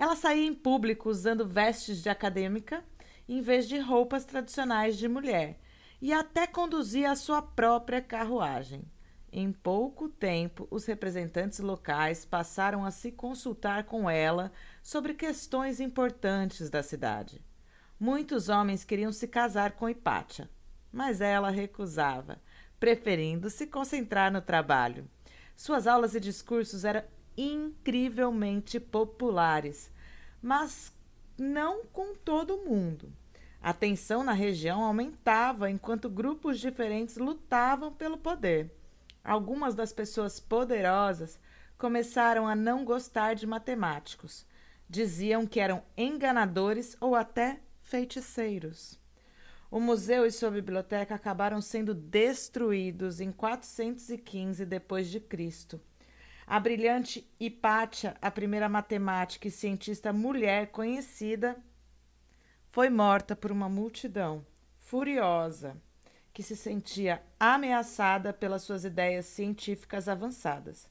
[0.00, 2.82] Ela saía em público usando vestes de acadêmica
[3.28, 5.60] em vez de roupas tradicionais de mulher
[6.00, 8.82] e até conduzia a sua própria carruagem.
[9.30, 14.50] Em pouco tempo, os representantes locais passaram a se consultar com ela
[14.82, 17.44] sobre questões importantes da cidade.
[18.00, 20.48] Muitos homens queriam se casar com Hipátia,
[20.90, 22.40] mas ela recusava,
[22.80, 25.06] preferindo se concentrar no trabalho.
[25.54, 27.04] Suas aulas e discursos eram
[27.36, 29.90] incrivelmente populares,
[30.42, 30.92] mas
[31.38, 33.12] não com todo mundo.
[33.62, 38.74] A tensão na região aumentava enquanto grupos diferentes lutavam pelo poder.
[39.22, 41.38] Algumas das pessoas poderosas
[41.76, 44.46] começaram a não gostar de matemáticos.
[44.88, 48.98] Diziam que eram enganadores ou até feiticeiros.
[49.70, 55.80] O museu e sua biblioteca acabaram sendo destruídos em 415 depois de Cristo
[56.50, 61.56] a brilhante Hipátia, a primeira matemática e cientista mulher conhecida,
[62.72, 64.44] foi morta por uma multidão
[64.76, 65.80] furiosa
[66.32, 70.90] que se sentia ameaçada pelas suas ideias científicas avançadas.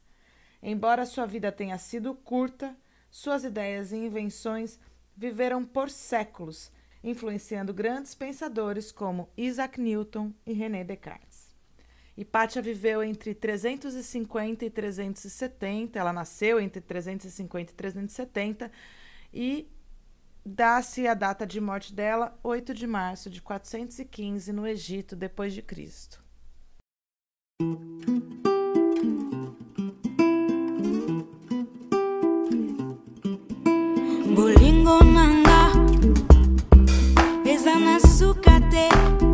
[0.64, 2.74] Embora sua vida tenha sido curta,
[3.12, 4.80] suas ideias e invenções
[5.14, 6.72] viveram por séculos,
[7.04, 11.29] influenciando grandes pensadores como Isaac Newton e René Descartes.
[12.20, 18.70] Hipátia viveu entre 350 e 370, ela nasceu entre 350 e 370
[19.34, 19.72] e
[20.46, 25.62] dá-se a data de morte dela 8 de março de 415 no Egito depois de
[25.62, 26.22] Cristo.
[34.36, 35.72] bolingo nanga
[37.46, 39.29] eza na suka te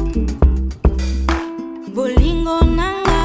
[1.96, 3.22] bolingo nanga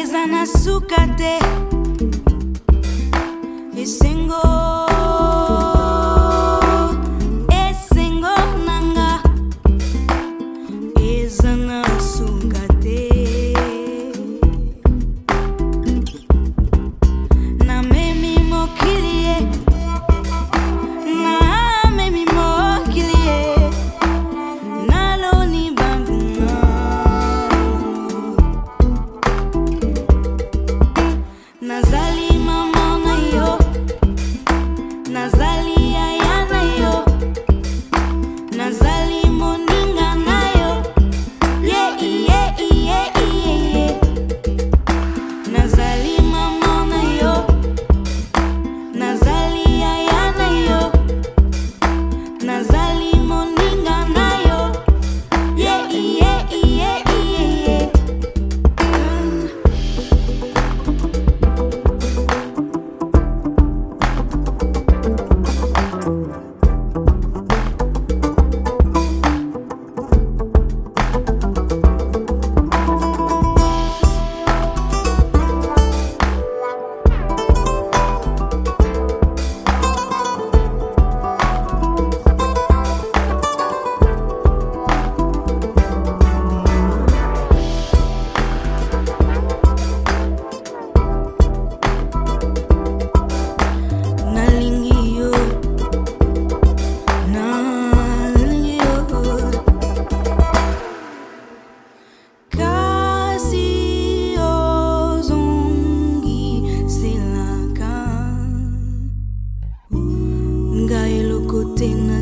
[0.00, 1.38] eza na suka te.
[3.82, 4.63] Esengo esengo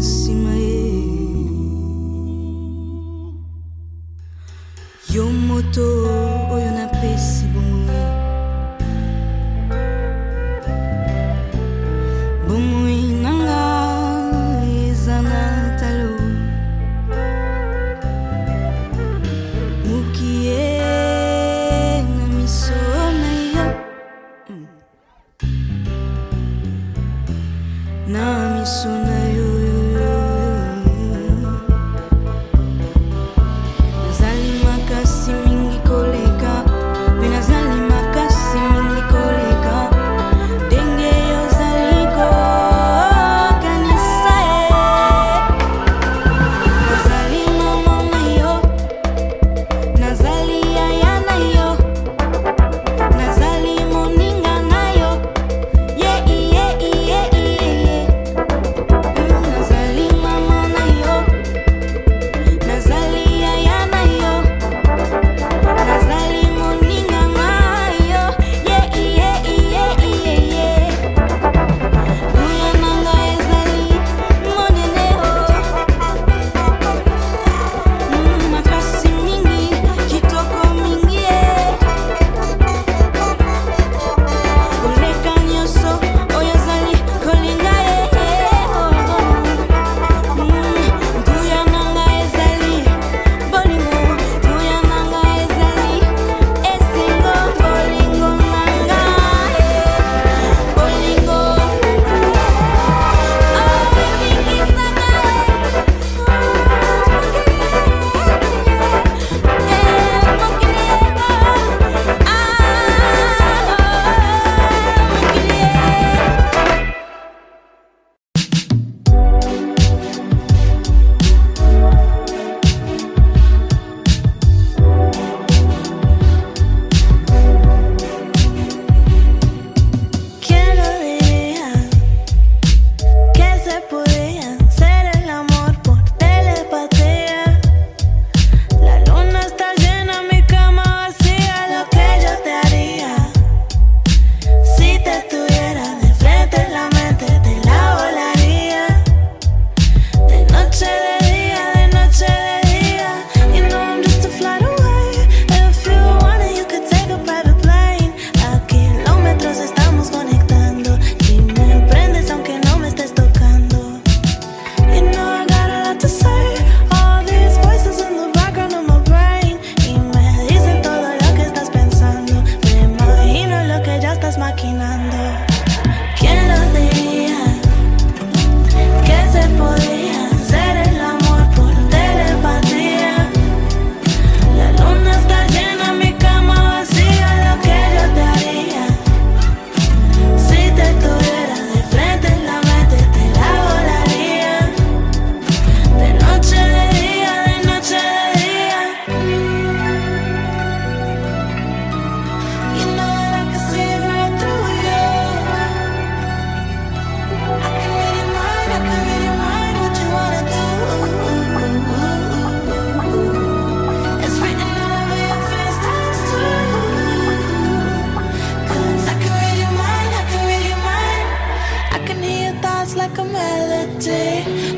[0.02, 0.71] te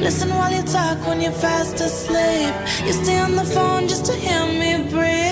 [0.05, 2.55] Listen while you talk when you're fast asleep.
[2.87, 5.24] You stay on the phone just to hear me breathe.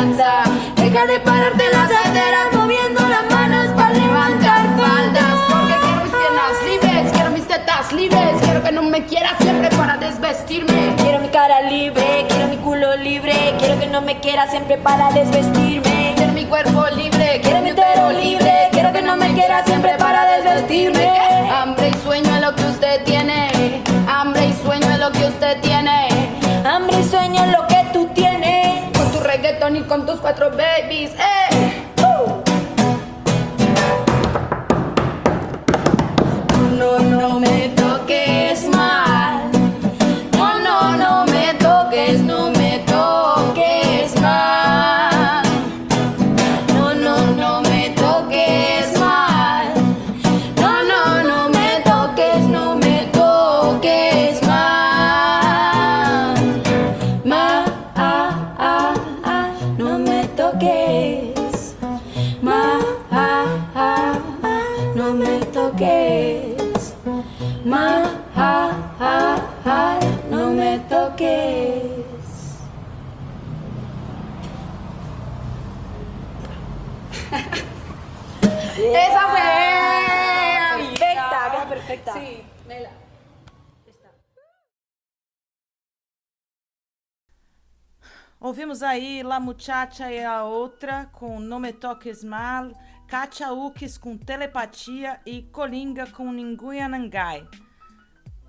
[0.00, 5.34] Deja de pararte las aceras moviendo las manos para levantar faldas.
[5.46, 8.40] Porque quiero mis piernas libres, quiero mis tetas libres.
[8.42, 10.94] Quiero que no me quieras siempre para desvestirme.
[10.96, 13.34] Quiero mi cara libre, quiero mi culo libre.
[13.58, 16.14] Quiero que no me quieras siempre para desvestirme.
[16.16, 17.19] Quiero mi cuerpo libre
[29.88, 31.12] con tus cuatro babies.
[31.12, 31.84] ¡Eh!
[31.98, 32.42] Uh.
[36.76, 37.79] No, no me
[88.50, 92.72] Ouvimos aí La Muchacha e a Outra com No Me Toques Mal,
[93.06, 97.46] Katia Ukis com Telepatia e Colinga com Ninguia Nangai.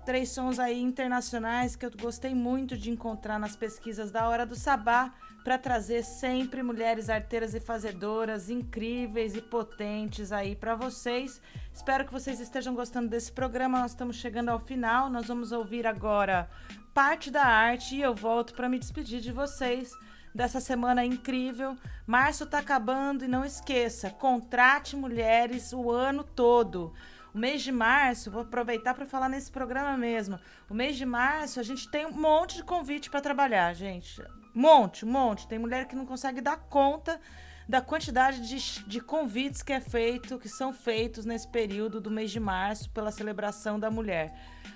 [0.04, 4.56] Três sons aí internacionais que eu gostei muito de encontrar nas pesquisas da Hora do
[4.56, 11.40] Sabá para trazer sempre mulheres arteiras e fazedoras incríveis e potentes aí para vocês.
[11.72, 13.78] Espero que vocês estejam gostando desse programa.
[13.78, 15.08] Nós estamos chegando ao final.
[15.08, 16.50] Nós vamos ouvir agora
[16.94, 19.92] parte da arte e eu volto para me despedir de vocês
[20.34, 21.76] dessa semana incrível.
[22.06, 26.92] Março está acabando e não esqueça, contrate mulheres o ano todo.
[27.34, 30.38] O mês de março, vou aproveitar para falar nesse programa mesmo.
[30.68, 34.22] O mês de março a gente tem um monte de convite para trabalhar, gente.
[34.54, 35.48] Monte, monte.
[35.48, 37.18] Tem mulher que não consegue dar conta
[37.66, 42.30] da quantidade de, de convites que é feito, que são feitos nesse período do mês
[42.30, 44.34] de março pela celebração da mulher.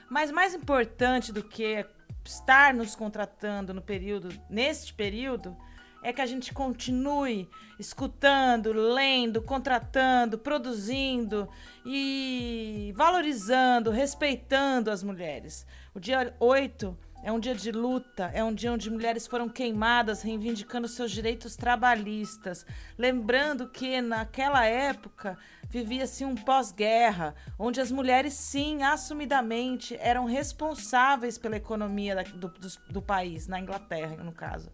[0.08, 1.84] Mas mais importante do que
[2.26, 5.56] estar nos contratando no período, neste período,
[6.02, 7.48] é que a gente continue
[7.78, 11.48] escutando, lendo, contratando, produzindo
[11.84, 15.66] e valorizando, respeitando as mulheres.
[15.94, 20.22] O dia 8 é um dia de luta, é um dia onde mulheres foram queimadas
[20.22, 22.64] reivindicando seus direitos trabalhistas.
[22.96, 25.36] Lembrando que naquela época
[25.68, 33.02] vivia-se um pós-guerra, onde as mulheres, sim, assumidamente, eram responsáveis pela economia do, do, do
[33.02, 34.70] país, na Inglaterra, no caso.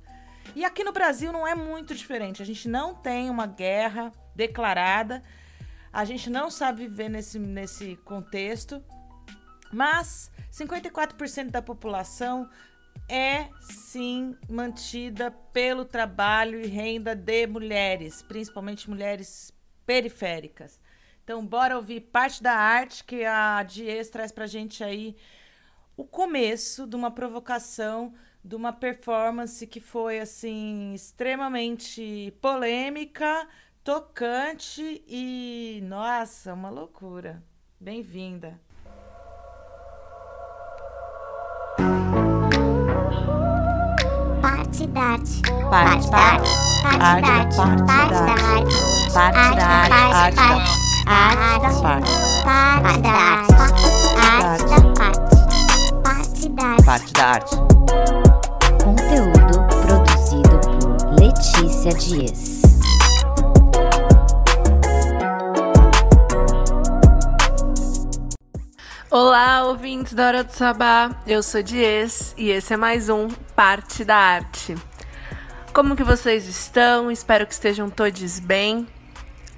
[0.54, 2.42] E aqui no Brasil não é muito diferente.
[2.42, 5.22] A gente não tem uma guerra declarada,
[5.92, 8.82] a gente não sabe viver nesse, nesse contexto,
[9.72, 12.48] mas 54% da população
[13.08, 19.52] é sim mantida pelo trabalho e renda de mulheres, principalmente mulheres
[19.84, 20.80] periféricas.
[21.24, 25.16] Então, bora ouvir parte da arte que a Dias traz pra gente aí
[25.96, 28.12] o começo de uma provocação
[28.44, 33.46] de uma performance que foi assim extremamente polêmica,
[33.84, 37.42] tocante e nossa, uma loucura.
[37.78, 38.60] Bem-vinda.
[44.40, 45.42] Parte da arte.
[45.70, 46.48] Parte da arte.
[46.82, 47.56] Parte da arte.
[47.56, 49.12] Parte da arte.
[49.14, 49.92] Parte da arte.
[49.92, 50.81] Arte da arte.
[51.04, 52.10] Parte.
[52.44, 53.54] Parte da arte.
[54.16, 55.36] Arte da parte.
[56.02, 56.84] Parte da arte.
[56.84, 57.56] Parte da arte.
[58.82, 62.62] Conteúdo produzido por Letícia Dias.
[69.10, 71.10] Olá, ouvintes da Hora do Sabá.
[71.26, 74.76] Eu sou Dias e esse é mais um Parte da Arte.
[75.72, 77.10] Como que vocês estão?
[77.10, 78.86] Espero que estejam todos bem.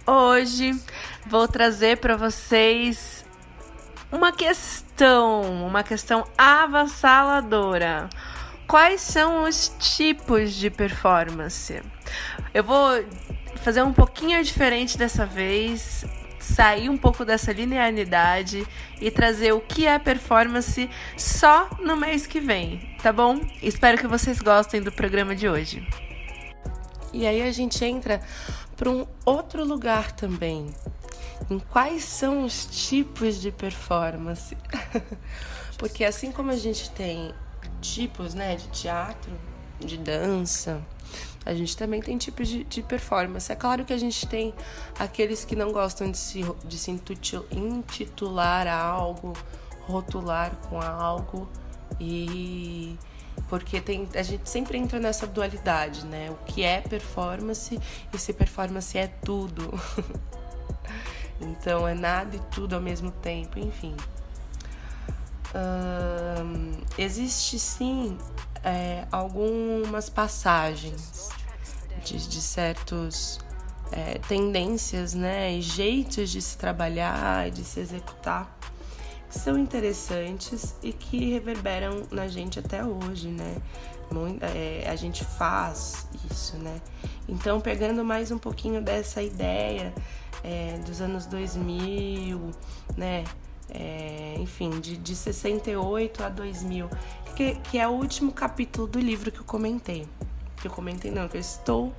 [0.07, 0.79] Hoje
[1.27, 3.25] vou trazer para vocês
[4.13, 8.11] uma questão, uma questão avassaladora.
[8.69, 11.81] Quais são os tipos de performance?
[12.53, 13.03] Eu vou
[13.63, 16.05] fazer um pouquinho diferente dessa vez,
[16.39, 18.67] sair um pouco dessa linearidade
[19.01, 23.41] e trazer o que é performance só no mês que vem, tá bom?
[23.63, 25.83] Espero que vocês gostem do programa de hoje.
[27.15, 28.21] E aí a gente entra
[28.77, 30.75] para um outro lugar também.
[31.51, 34.57] Em quais são os tipos de performance?
[35.79, 37.35] Porque assim como a gente tem
[37.81, 39.33] tipos, né, de teatro,
[39.79, 40.81] de dança,
[41.45, 43.53] a gente também tem tipos de, de, performance.
[43.53, 44.55] É claro que a gente tem
[44.99, 46.91] aqueles que não gostam de se, de se
[47.51, 49.35] intitular a algo,
[49.83, 51.47] rotular com algo
[52.01, 52.97] e
[53.49, 56.30] porque tem, a gente sempre entra nessa dualidade, né?
[56.30, 57.78] O que é performance
[58.12, 59.78] e se performance é tudo.
[61.41, 63.95] então é nada e tudo ao mesmo tempo, enfim.
[66.99, 68.18] existe sim
[68.62, 71.28] é, algumas passagens
[72.03, 73.39] de, de certos
[73.93, 78.54] é, tendências, né, e jeitos de se trabalhar, de se executar
[79.35, 83.57] são interessantes e que reverberam na gente até hoje, né?
[84.41, 86.80] É, a gente faz isso, né?
[87.28, 89.93] Então, pegando mais um pouquinho dessa ideia
[90.43, 92.51] é, dos anos 2000,
[92.97, 93.24] né?
[93.70, 96.89] É, enfim, de, de 68 a 2000,
[97.35, 100.07] que, que é o último capítulo do livro que eu comentei.
[100.59, 101.93] Que eu comentei, não, que eu estou.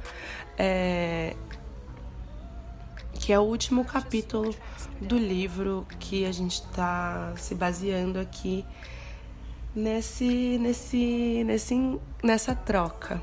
[0.58, 1.36] É,
[3.26, 4.54] que é o último capítulo
[5.02, 8.64] do livro que a gente está se baseando aqui
[9.76, 13.20] nesse, nesse, nesse, nessa troca.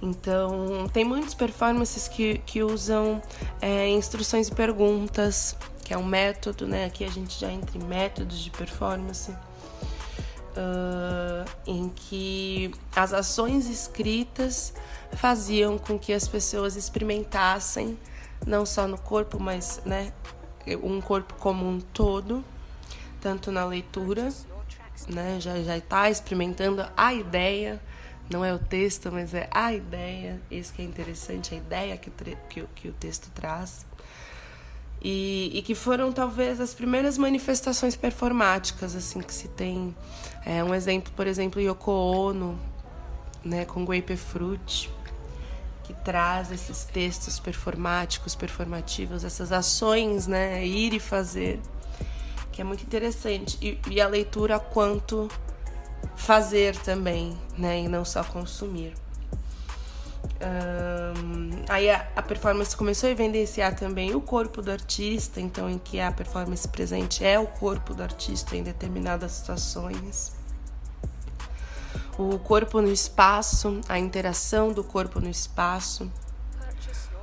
[0.00, 3.20] Então, tem muitas performances que, que usam
[3.60, 5.54] é, instruções e perguntas,
[5.84, 6.86] que é um método, né?
[6.86, 14.72] Aqui a gente já entra em métodos de performance, uh, em que as ações escritas
[15.16, 17.98] faziam com que as pessoas experimentassem,
[18.46, 20.12] não só no corpo, mas né,
[20.82, 22.44] um corpo como um todo,
[23.20, 24.28] tanto na leitura,
[25.08, 25.38] né?
[25.40, 27.80] Já já está experimentando a ideia
[28.32, 30.40] não é o texto, mas é a ideia.
[30.50, 32.10] Isso que é interessante, a ideia que,
[32.48, 33.86] que, que o texto traz.
[35.04, 39.94] E, e, que foram talvez as primeiras manifestações performáticas assim que se tem.
[40.46, 42.58] É, um exemplo, por exemplo, Yoko Ono,
[43.44, 44.88] né, com Grapefruit,
[45.92, 51.60] que traz esses textos performáticos, performativos, essas ações, né, ir e fazer,
[52.50, 53.58] que é muito interessante.
[53.60, 55.28] E, e a leitura quanto
[56.16, 57.80] fazer também, né?
[57.80, 58.94] E não só consumir.
[60.40, 65.78] Um, aí a, a, performance começou a evidenciar também o corpo do artista, então em
[65.78, 70.32] que a performance presente é o corpo do artista em determinadas situações.
[72.18, 76.10] O corpo no espaço, a interação do corpo no espaço,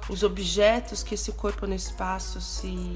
[0.09, 2.91] os objetos que esse corpo no espaço se,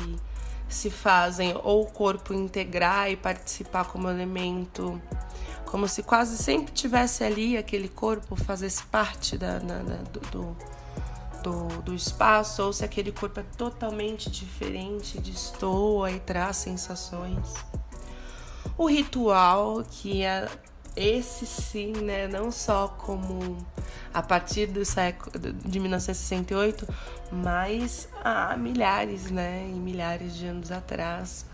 [0.67, 4.99] se fazem, ou o corpo integrar e participar como elemento
[5.73, 9.95] como se quase sempre tivesse ali aquele corpo fazesse parte da, da, da
[10.29, 10.55] do,
[11.41, 17.55] do, do, espaço, ou se aquele corpo é totalmente diferente, destoa e traz sensações.
[18.77, 20.47] O ritual, que é
[20.95, 23.57] esse sim, né, não só como
[24.13, 26.87] a partir do século de 1968,
[27.31, 31.45] mas há milhares, né, e milhares de anos atrás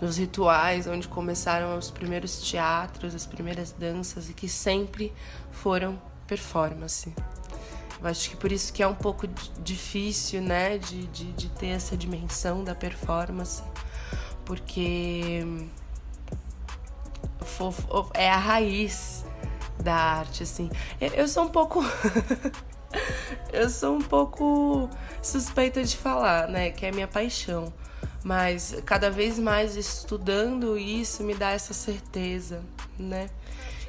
[0.00, 5.12] nos rituais onde começaram os primeiros teatros, as primeiras danças e que sempre
[5.50, 7.12] foram performance.
[8.00, 9.26] Eu acho que por isso que é um pouco
[9.62, 13.62] difícil, né, de, de, de ter essa dimensão da performance,
[14.44, 15.42] porque
[18.14, 19.24] é a raiz
[19.82, 20.70] da arte, assim.
[21.00, 21.84] Eu sou um pouco.
[23.52, 24.88] eu sou um pouco
[25.22, 26.70] suspeita de falar, né?
[26.70, 27.72] Que é a minha paixão
[28.26, 32.60] mas cada vez mais estudando isso me dá essa certeza,
[32.98, 33.30] né?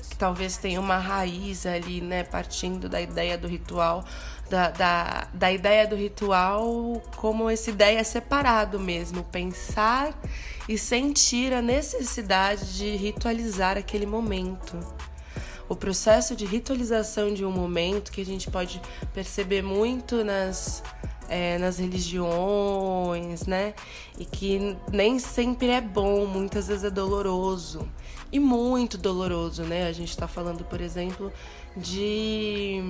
[0.07, 2.23] Que talvez tenha uma raiz ali, né?
[2.23, 4.05] Partindo da ideia do ritual,
[4.47, 10.13] da, da, da ideia do ritual como essa ideia separado mesmo, pensar
[10.67, 14.77] e sentir a necessidade de ritualizar aquele momento.
[15.69, 18.81] O processo de ritualização de um momento que a gente pode
[19.13, 20.81] perceber muito nas
[21.29, 23.73] é, nas religiões, né?
[24.17, 27.87] E que nem sempre é bom, muitas vezes é doloroso.
[28.31, 29.87] E muito doloroso, né?
[29.87, 31.31] A gente está falando, por exemplo,
[31.75, 32.81] de.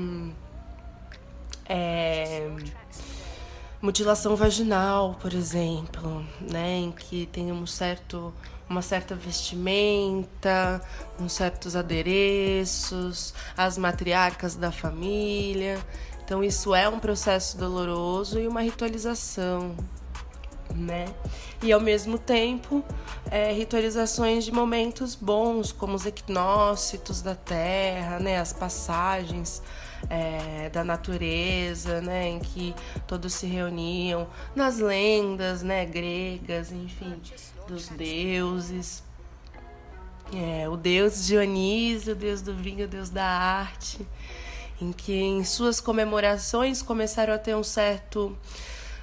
[1.68, 2.50] É,
[3.82, 8.34] mutilação vaginal, por exemplo, né, em que tem um certo,
[8.70, 10.82] uma certa vestimenta,
[11.20, 15.80] uns certos adereços, as matriarcas da família.
[16.24, 19.76] Então isso é um processo doloroso e uma ritualização,
[20.76, 21.06] né?
[21.64, 22.84] E ao mesmo tempo,
[23.32, 28.40] é, ritualizações de momentos bons, como os equinócitos da terra, né?
[28.40, 29.62] As passagens
[30.10, 32.28] é, da natureza, né?
[32.30, 32.74] Em que
[33.06, 35.86] todos se reuniam, nas lendas, né?
[35.86, 37.20] Gregas, enfim,
[37.68, 39.04] dos deuses.
[40.34, 44.06] É, o deus Dionísio, o deus do vinho, o deus da arte
[44.82, 48.38] em que em suas comemorações começaram a ter um certo,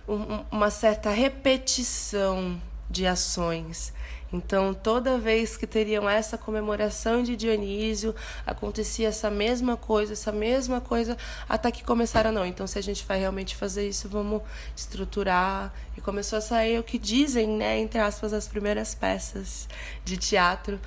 [0.09, 3.93] um, uma certa repetição de ações.
[4.35, 8.13] Então, toda vez que teriam essa comemoração de Dionísio,
[8.45, 11.17] acontecia essa mesma coisa, essa mesma coisa,
[11.49, 14.43] até que começaram, não, então se a gente vai realmente fazer isso, vamos
[14.77, 15.73] estruturar.
[15.97, 19.69] E começou a sair o que dizem, né, entre aspas, as primeiras peças
[20.05, 20.81] de teatro.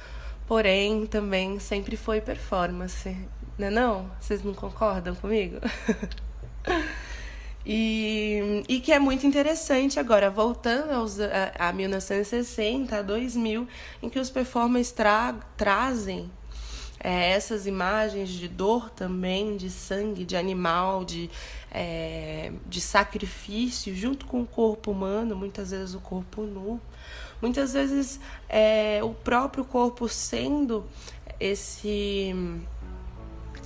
[0.45, 3.15] Porém, também sempre foi performance.
[3.57, 4.11] Não é não?
[4.19, 5.57] Vocês não concordam comigo?
[7.69, 13.67] e, e que é muito interessante agora, voltando aos, a, a 1960, a 2000,
[14.01, 16.31] em que os performers tra trazem
[16.97, 21.29] é, essas imagens de dor também, de sangue, de animal, de,
[21.69, 26.79] é, de sacrifício, junto com o corpo humano, muitas vezes o corpo nu,
[27.41, 30.85] muitas vezes é, o próprio corpo sendo
[31.37, 32.33] esse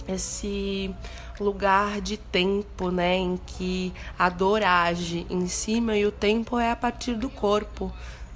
[0.07, 0.93] esse
[1.41, 6.71] lugar de tempo, né, em que a dor age em cima e o tempo é
[6.71, 7.91] a partir do corpo,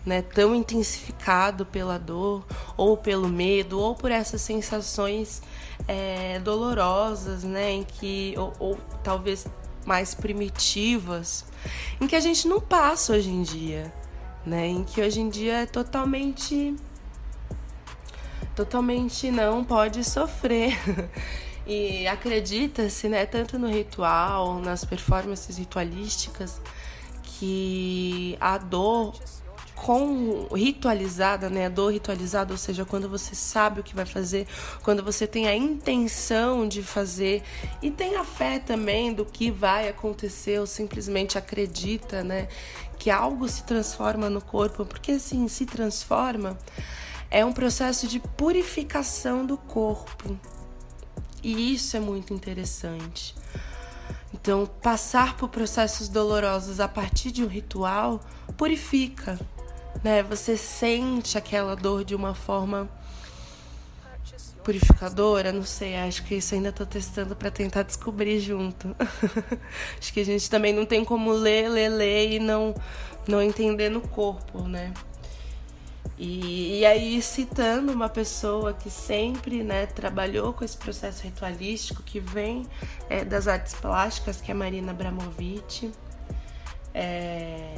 [0.06, 2.46] né, tão intensificado pela dor,
[2.76, 5.42] ou pelo medo, ou por essas sensações
[5.88, 9.48] é, dolorosas, né, em que, ou, ou talvez
[9.86, 11.46] mais primitivas,
[12.02, 13.94] em que a gente não passa hoje em dia,
[14.46, 16.76] né, em que hoje em dia é totalmente
[18.56, 20.80] totalmente não pode sofrer.
[21.66, 26.62] E acredita-se, né, tanto no ritual, nas performances ritualísticas,
[27.24, 29.14] que a dor
[29.76, 31.66] com ritualizada, né?
[31.66, 34.48] A dor ritualizada, ou seja, quando você sabe o que vai fazer,
[34.82, 37.44] quando você tem a intenção de fazer
[37.82, 42.48] e tem a fé também do que vai acontecer, ou simplesmente acredita, né,
[42.98, 46.58] que algo se transforma no corpo, porque assim, se transforma
[47.30, 50.40] é um processo de purificação do corpo.
[51.46, 53.36] E isso é muito interessante.
[54.34, 58.20] Então, passar por processos dolorosos a partir de um ritual
[58.58, 59.40] purifica,
[60.04, 60.24] né?
[60.24, 62.90] Você sente aquela dor de uma forma
[64.64, 68.96] purificadora, não sei, acho que isso ainda estou testando para tentar descobrir junto.
[70.02, 72.74] acho que a gente também não tem como ler, ler, ler e não
[73.28, 74.92] não entender no corpo, né?
[76.18, 82.22] E, e, aí, citando uma pessoa que sempre né, trabalhou com esse processo ritualístico, que
[82.22, 82.66] vem
[83.10, 85.92] é, das artes plásticas, que é Marina Abramovic,
[86.94, 87.76] é,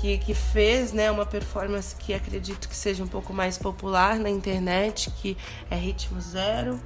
[0.00, 4.30] que, que fez né, uma performance que acredito que seja um pouco mais popular na
[4.30, 5.36] internet, que
[5.68, 6.80] é Ritmo Zero,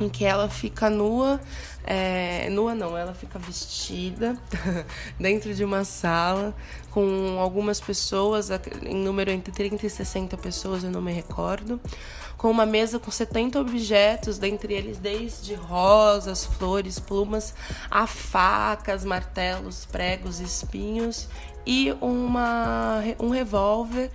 [0.00, 1.40] em que ela fica nua,
[1.84, 4.36] é, nua não, ela fica vestida
[5.18, 6.54] dentro de uma sala
[6.90, 8.48] com algumas pessoas,
[8.82, 11.80] em número entre 30 e 60 pessoas, eu não me recordo,
[12.36, 17.52] com uma mesa com 70 objetos, dentre eles desde rosas, flores, plumas,
[17.90, 21.28] a facas, martelos, pregos, espinhos
[21.66, 24.10] e uma, um revólver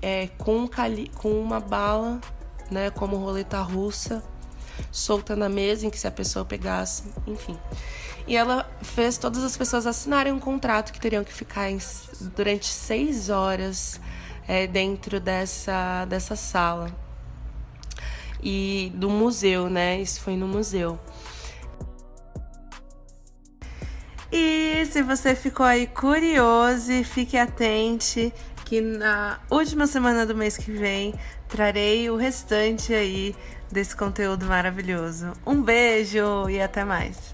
[0.00, 0.68] é, com,
[1.14, 2.18] com uma bala,
[2.70, 4.22] né, como roleta russa
[4.90, 7.58] solta na mesa em que se a pessoa pegasse, enfim.
[8.26, 11.78] E ela fez todas as pessoas assinarem um contrato que teriam que ficar em,
[12.34, 14.00] durante seis horas
[14.48, 16.90] é, dentro dessa, dessa sala.
[18.42, 20.00] E do museu, né?
[20.00, 20.98] Isso foi no museu.
[24.30, 28.32] E se você ficou aí curioso, fique atente
[28.64, 31.14] que na última semana do mês que vem
[31.48, 33.34] trarei o restante aí
[33.70, 35.32] desse conteúdo maravilhoso.
[35.46, 37.32] Um beijo e até mais.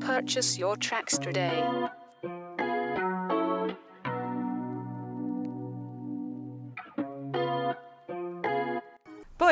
[0.00, 1.64] Purchase your tracks today.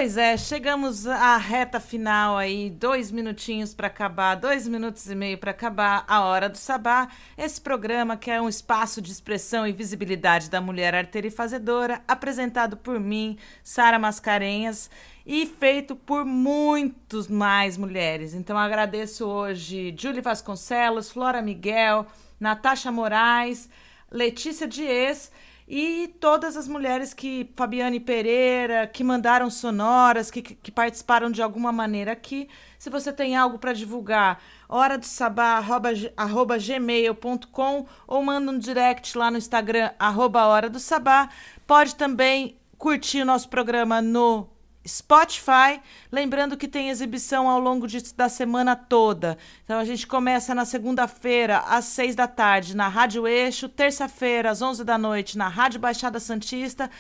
[0.01, 5.37] Pois é, chegamos à reta final aí, dois minutinhos para acabar, dois minutos e meio
[5.37, 7.07] para acabar a hora do sabá.
[7.37, 12.01] Esse programa que é um espaço de expressão e visibilidade da mulher arteira e fazedora,
[12.09, 14.89] apresentado por mim, Sara Mascarenhas,
[15.27, 18.33] e feito por muitos mais mulheres.
[18.33, 22.07] Então agradeço hoje Julie Vasconcelos, Flora Miguel,
[22.41, 23.69] Natasha Moraes,
[24.11, 25.31] Letícia Dias
[25.73, 31.71] e todas as mulheres que, Fabiane Pereira, que mandaram sonoras, que, que participaram de alguma
[31.71, 32.49] maneira aqui.
[32.77, 38.59] Se você tem algo para divulgar, hora do sabá, arroba, arroba gmail.com ou manda um
[38.59, 41.29] direct lá no Instagram, arroba hora do sabá.
[41.69, 44.49] Pode também curtir o nosso programa no
[44.87, 45.81] Spotify.
[46.11, 49.37] Lembrando que tem exibição ao longo de, da semana toda.
[49.65, 53.69] Então a gente começa na segunda-feira, às seis da tarde, na Rádio Eixo.
[53.69, 56.91] Terça-feira, às onze da noite, na Rádio Baixada Santista.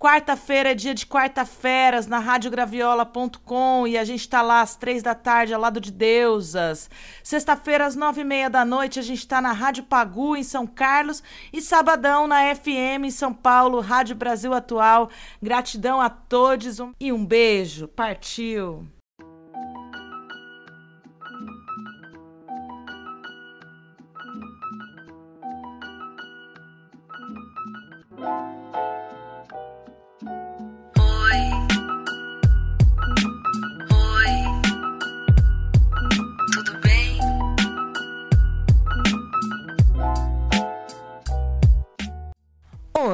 [0.00, 5.14] Quarta-feira é dia de quarta-feiras na radiograviola.com e a gente está lá às três da
[5.14, 6.88] tarde, ao lado de Deusas.
[7.22, 10.66] Sexta-feira, às nove e meia da noite, a gente está na Rádio Pagu, em São
[10.66, 11.22] Carlos.
[11.52, 15.10] E sabadão, na FM, em São Paulo, Rádio Brasil Atual.
[15.42, 17.86] Gratidão a todos e um beijo.
[17.86, 18.88] Partiu!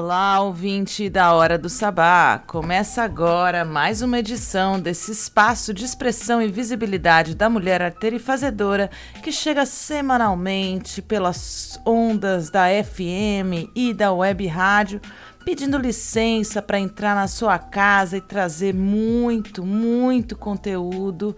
[0.06, 2.38] Olá, ouvinte da Hora do Sabá!
[2.46, 8.20] Começa agora mais uma edição desse espaço de expressão e visibilidade da mulher arteira e
[8.20, 8.88] fazedora
[9.20, 15.00] que chega semanalmente pelas ondas da FM e da web rádio
[15.44, 21.36] pedindo licença para entrar na sua casa e trazer muito, muito conteúdo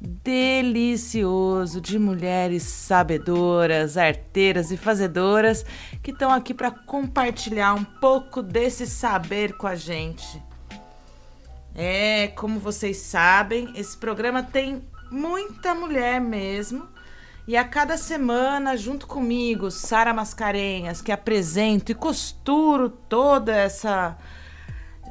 [0.00, 5.64] delicioso de mulheres sabedoras, arteiras e fazedoras
[6.02, 10.42] que estão aqui para compartilhar um pouco desse saber com a gente.
[11.74, 16.88] É, como vocês sabem, esse programa tem muita mulher mesmo.
[17.46, 24.18] E a cada semana, junto comigo, Sara Mascarenhas, que apresento e costuro toda essa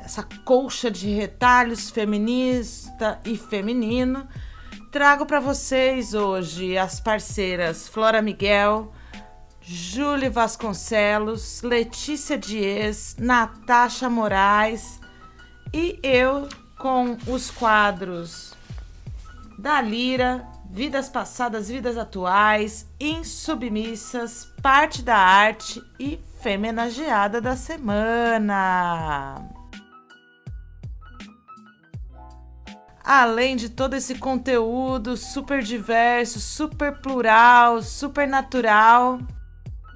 [0.04, 4.28] essa colcha de retalhos feminista e feminino,
[4.98, 8.92] trago para vocês hoje as parceiras Flora Miguel,
[9.62, 15.00] Júlia Vasconcelos, Letícia Dias, Natasha Moraes
[15.72, 18.56] e eu com os quadros
[19.60, 28.48] da Lira, Vidas Passadas, Vidas Atuais, Insubmissas, Parte da Arte e Femenageada da Semana.
[33.10, 39.20] Além de todo esse conteúdo super diverso, super plural, super natural,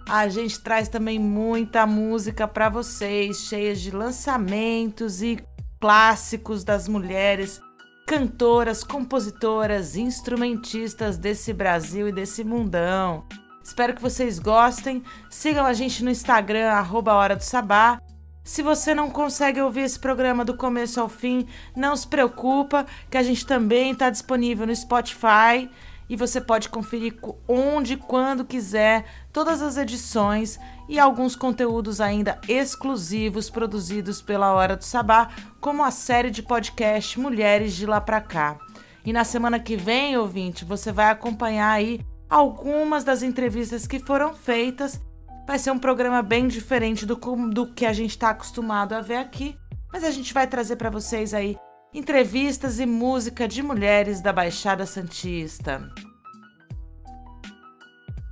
[0.07, 5.38] a gente traz também muita música para vocês, cheias de lançamentos e
[5.78, 7.59] clássicos das mulheres
[8.07, 13.26] cantoras, compositoras, instrumentistas desse Brasil e desse mundão.
[13.62, 15.03] Espero que vocês gostem.
[15.30, 17.99] Sigam a gente no Instagram, arroba Hora do Sabá.
[18.44, 23.18] Se você não consegue ouvir esse programa do começo ao fim, não se preocupa, que
[23.18, 25.70] a gente também está disponível no Spotify
[26.10, 27.18] e você pode conferir
[27.48, 34.84] onde, quando quiser, todas as edições e alguns conteúdos ainda exclusivos produzidos pela Hora do
[34.84, 35.30] Sabá,
[35.62, 38.58] como a série de podcast Mulheres de Lá Pra Cá.
[39.06, 44.34] E na semana que vem, ouvinte, você vai acompanhar aí algumas das entrevistas que foram
[44.34, 45.00] feitas
[45.48, 47.16] Vai ser um programa bem diferente do,
[47.50, 49.58] do que a gente está acostumado a ver aqui,
[49.92, 51.58] mas a gente vai trazer para vocês aí
[51.94, 55.89] entrevistas e música de mulheres da Baixada Santista.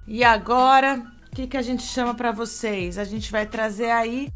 [0.08, 2.98] E agora, o que, que a gente chama para vocês?
[2.98, 4.30] A gente vai trazer aí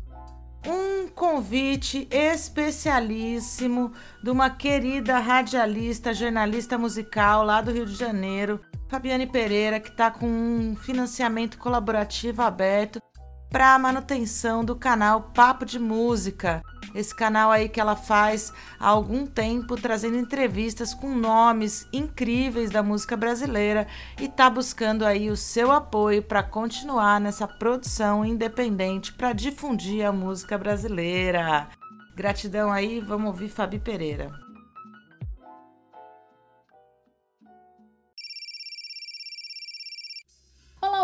[0.65, 3.91] um convite especialíssimo
[4.21, 10.09] de uma querida radialista, jornalista musical lá do Rio de Janeiro, Fabiane Pereira, que está
[10.11, 13.01] com um financiamento colaborativo aberto
[13.49, 16.61] para a manutenção do canal Papo de Música.
[16.93, 22.83] Esse canal aí que ela faz há algum tempo, trazendo entrevistas com nomes incríveis da
[22.83, 23.87] música brasileira
[24.19, 30.11] e está buscando aí o seu apoio para continuar nessa produção independente para difundir a
[30.11, 31.67] música brasileira.
[32.15, 34.52] Gratidão aí, vamos ouvir Fabi Pereira.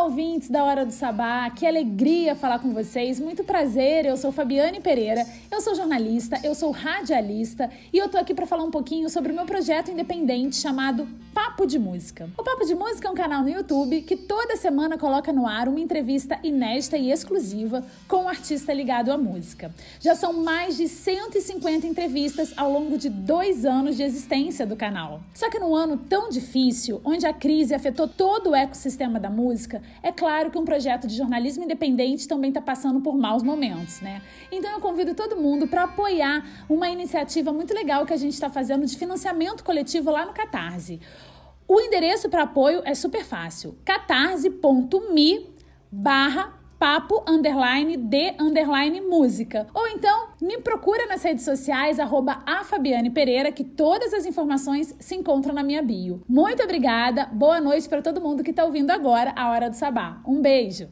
[0.04, 3.20] Ouvintes da Hora do Sabá, que alegria falar com vocês.
[3.20, 8.18] Muito prazer, eu sou Fabiane Pereira, eu sou jornalista, eu sou radialista e eu tô
[8.18, 12.30] aqui para falar um pouquinho sobre o meu projeto independente chamado Papo de Música.
[12.38, 15.68] O Papo de Música é um canal no YouTube que toda semana coloca no ar
[15.68, 19.74] uma entrevista inédita e exclusiva com um artista ligado à música.
[20.00, 25.22] Já são mais de 150 entrevistas ao longo de dois anos de existência do canal.
[25.34, 29.82] Só que num ano tão difícil, onde a crise afetou todo o ecossistema da música,
[30.02, 34.22] é claro que um projeto de jornalismo independente também está passando por maus momentos, né?
[34.52, 38.50] Então eu convido todo mundo para apoiar uma iniciativa muito legal que a gente está
[38.50, 41.00] fazendo de financiamento coletivo lá no Catarse.
[41.68, 45.50] O endereço para apoio é super fácil: catarse.me
[45.92, 49.68] barra papo underline de underline música.
[49.74, 52.42] Ou então me procura nas redes sociais arroba
[53.14, 56.24] Pereira que todas as informações se encontram na minha bio.
[56.28, 60.22] Muito obrigada, boa noite para todo mundo que está ouvindo agora a Hora do Sabá.
[60.26, 60.88] Um beijo!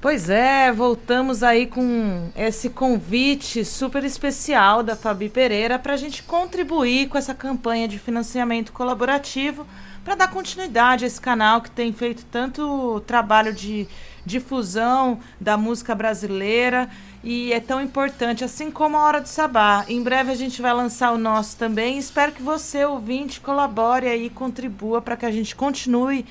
[0.00, 6.22] Pois é, voltamos aí com esse convite super especial da Fabi Pereira para a gente
[6.22, 9.66] contribuir com essa campanha de financiamento colaborativo
[10.04, 13.86] para dar continuidade a esse canal que tem feito tanto trabalho de
[14.24, 16.88] difusão da música brasileira
[17.24, 19.84] e é tão importante, assim como a Hora do Sabá.
[19.88, 21.98] Em breve a gente vai lançar o nosso também.
[21.98, 26.24] Espero que você, ouvinte, colabore aí contribua para que a gente continue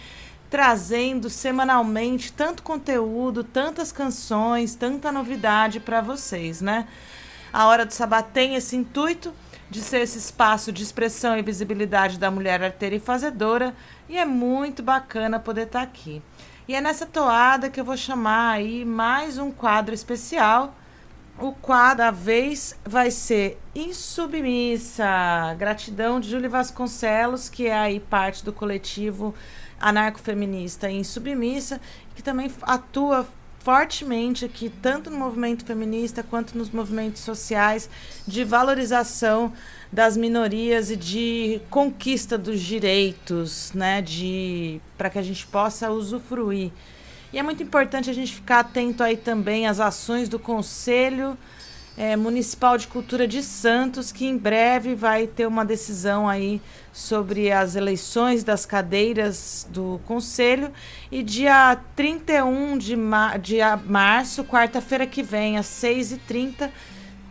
[0.49, 6.87] trazendo semanalmente tanto conteúdo, tantas canções, tanta novidade para vocês, né?
[7.51, 9.33] A Hora do Sabá tem esse intuito
[9.69, 13.75] de ser esse espaço de expressão e visibilidade da mulher arteira e fazedora,
[14.07, 16.21] e é muito bacana poder estar tá aqui.
[16.67, 20.75] E é nessa toada que eu vou chamar aí mais um quadro especial.
[21.39, 25.05] O quadro da vez vai ser Insubmissa.
[25.57, 29.33] Gratidão de Júlia Vasconcelos, que é aí parte do coletivo
[29.79, 31.79] anarcofeminista Insubmissa,
[32.15, 33.27] que também atua
[33.67, 37.89] fortemente aqui, tanto no movimento feminista quanto nos movimentos sociais,
[38.25, 39.51] de valorização
[39.91, 46.71] das minorias e de conquista dos direitos, né, de para que a gente possa usufruir.
[47.33, 51.37] E é muito importante a gente ficar atento aí também às ações do Conselho
[51.97, 56.61] é, Municipal de Cultura de Santos, que em breve vai ter uma decisão aí
[56.93, 60.71] sobre as eleições das cadeiras do Conselho.
[61.11, 66.69] E dia 31 de, ma de março, quarta-feira que vem, às 6h30,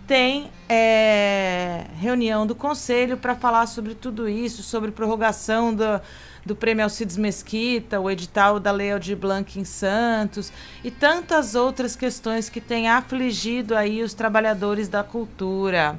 [0.04, 6.00] tem é, reunião do Conselho para falar sobre tudo isso, sobre prorrogação do
[6.46, 10.52] do Prêmio Alcides Mesquita, o edital da Lei Aldir Blanc em Santos
[10.84, 15.98] e tantas outras questões que têm afligido aí os trabalhadores da cultura.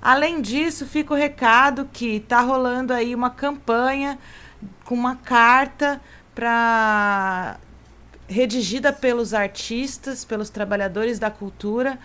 [0.00, 4.18] Além disso, fica o recado que está rolando aí uma campanha
[4.82, 6.00] com uma carta
[6.34, 7.58] para
[8.26, 11.98] redigida pelos artistas, pelos trabalhadores da cultura,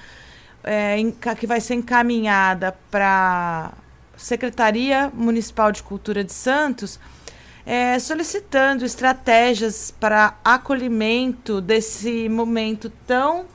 [0.62, 0.98] é,
[1.40, 3.72] que vai ser encaminhada para
[4.18, 7.00] Secretaria Municipal de Cultura de Santos
[7.66, 13.46] é, solicitando estratégias para acolhimento desse momento tão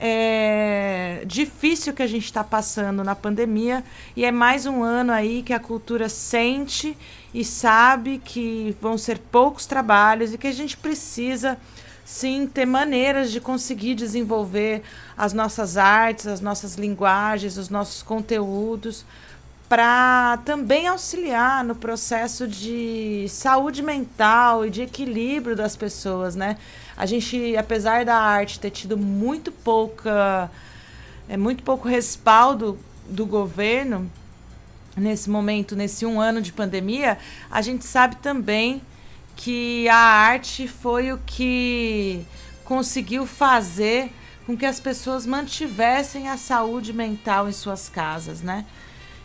[0.00, 3.82] é, difícil que a gente está passando na pandemia.
[4.14, 6.96] E é mais um ano aí que a cultura sente
[7.34, 11.58] e sabe que vão ser poucos trabalhos e que a gente precisa
[12.04, 14.82] sim ter maneiras de conseguir desenvolver
[15.16, 19.04] as nossas artes, as nossas linguagens, os nossos conteúdos
[19.68, 26.56] para também auxiliar no processo de saúde mental e de equilíbrio das pessoas, né?
[26.96, 30.50] A gente, apesar da arte ter tido muito pouca,
[31.28, 34.10] é muito pouco respaldo do governo
[34.96, 37.18] nesse momento, nesse um ano de pandemia,
[37.50, 38.82] a gente sabe também
[39.36, 42.24] que a arte foi o que
[42.64, 44.10] conseguiu fazer
[44.46, 48.64] com que as pessoas mantivessem a saúde mental em suas casas, né?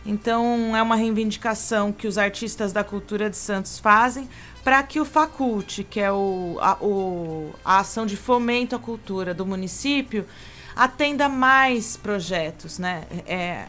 [0.06, 4.28] Então, é uma reivindicação que os artistas da cultura de Santos fazem
[4.64, 9.34] para que o Faculte, que é o, a, o, a ação de fomento à cultura
[9.34, 10.26] do município,
[10.76, 12.80] atenda mais projetos.
[12.80, 13.04] Né?
[13.26, 13.66] É,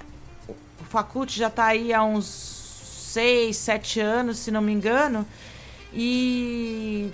[0.48, 5.24] o Faculte já está aí há uns seis, sete anos, se não me engano,
[5.92, 7.12] e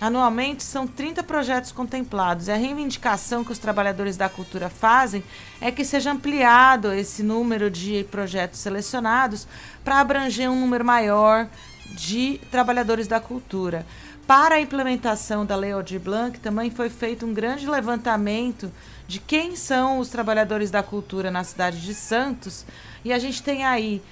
[0.00, 2.48] Anualmente são 30 projetos contemplados.
[2.48, 5.24] E a reivindicação que os trabalhadores da cultura fazem
[5.60, 9.46] é que seja ampliado esse número de projetos selecionados
[9.82, 11.48] para abranger um número maior
[11.94, 13.86] de trabalhadores da cultura.
[14.26, 18.72] Para a implementação da Lei Aldir Blanc, também foi feito um grande levantamento
[19.06, 22.66] de quem são os trabalhadores da cultura na cidade de Santos.
[23.04, 24.02] E a gente tem aí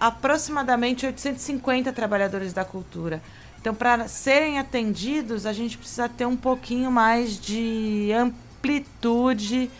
[0.00, 3.22] aproximadamente 850 trabalhadores da cultura.
[3.64, 9.70] Então, para serem atendidos, a gente precisa ter um pouquinho mais de amplitude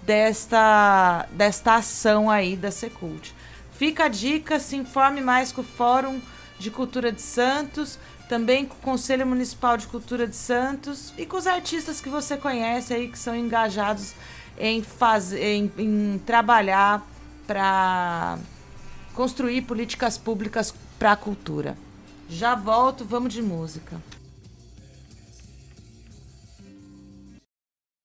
[0.00, 3.34] desta, desta ação aí da Secult.
[3.72, 6.20] Fica a dica, se informe mais com o Fórum
[6.56, 7.98] de Cultura de Santos,
[8.28, 12.36] também com o Conselho Municipal de Cultura de Santos e com os artistas que você
[12.36, 14.14] conhece aí que são engajados
[14.56, 17.04] em, fazer, em, em trabalhar
[17.44, 18.38] para
[19.14, 21.76] construir políticas públicas para a cultura.
[22.34, 24.00] Já volto, vamos de música.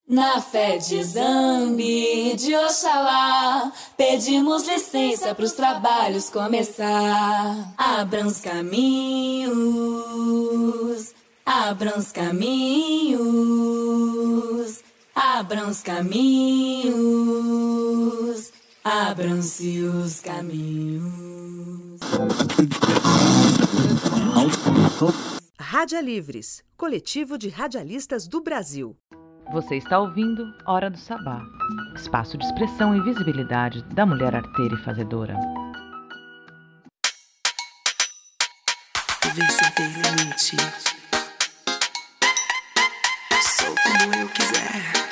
[0.06, 7.74] Na fé de Zambi, de Oxalá, pedimos licença para os trabalhos começar.
[7.78, 9.54] Abram os caminhos,
[11.46, 13.24] abram os caminhos,
[15.16, 16.92] abram os caminhos,
[18.84, 21.08] abram-se os caminhos.
[25.60, 28.96] Rádia Livres, coletivo de radialistas do Brasil.
[29.52, 31.42] Você está ouvindo Hora do Sabá,
[31.96, 35.36] espaço de expressão e visibilidade da mulher arteira e fazedora.
[39.24, 40.58] Viver sem ter limite.
[43.42, 45.07] Sou como eu quiser.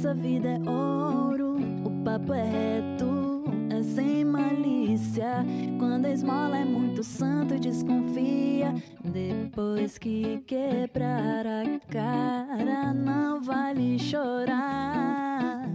[0.00, 1.58] Nessa vida é ouro.
[1.84, 5.44] O papo é reto, é sem malícia.
[5.78, 8.74] Quando a esmola é muito santo, desconfia.
[9.04, 15.68] Depois que quebrar a cara, não vale chorar.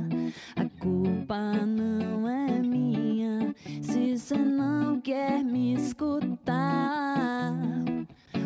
[0.56, 7.54] A culpa não é minha se cê não quer me escutar.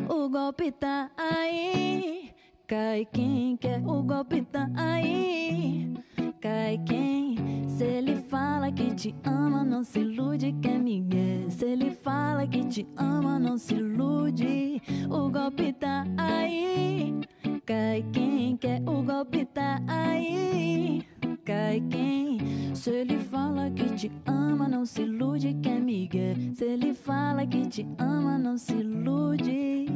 [0.09, 2.18] O golpe tá aí.
[2.69, 5.91] Cai quem quer, o golpe tá aí.
[6.39, 7.35] Cai quem?
[7.67, 11.49] Se ele fala que te ama, não se ilude, quer Miguel.
[11.49, 14.79] Se ele fala que te ama, não se ilude.
[15.09, 17.19] O golpe tá aí.
[17.65, 21.03] Cai quem quer, o golpe tá aí.
[21.43, 22.75] Cai quem?
[22.75, 26.35] Se ele fala que te ama, não se ilude, quer Miguel.
[26.53, 29.89] Se ele fala que te ama, não se ilude.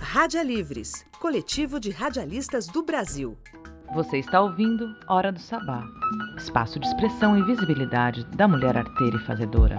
[0.00, 3.36] Rádia Livres, coletivo de radialistas do Brasil.
[3.92, 5.84] Você está ouvindo Hora do Sabá,
[6.38, 9.78] espaço de expressão e visibilidade da mulher arteira e fazedora.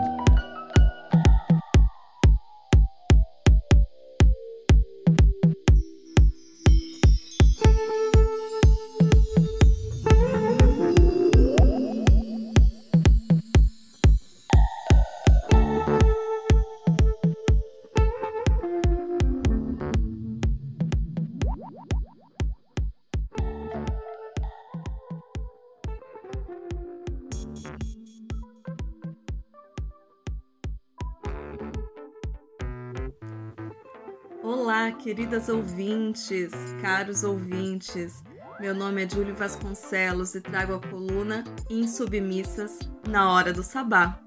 [35.16, 36.52] Queridas ouvintes,
[36.82, 38.22] caros ouvintes.
[38.60, 44.20] Meu nome é Júlio Vasconcelos e trago a coluna Insubmissas na Hora do Sabá.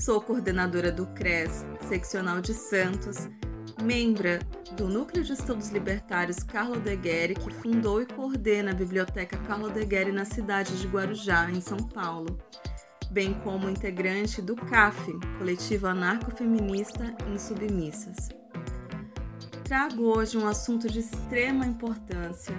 [0.00, 3.30] Sou coordenadora do CRES, seccional de Santos,
[3.80, 4.40] membra
[4.76, 10.10] do Núcleo de Estudos Libertários Carlo Degueri, que fundou e coordena a Biblioteca Carlo Degueri
[10.10, 12.36] na cidade de Guarujá, em São Paulo,
[13.12, 18.41] bem como integrante do CAF, Coletivo Anarcofeminista Insubmissas
[19.72, 22.54] trago hoje um assunto de extrema importância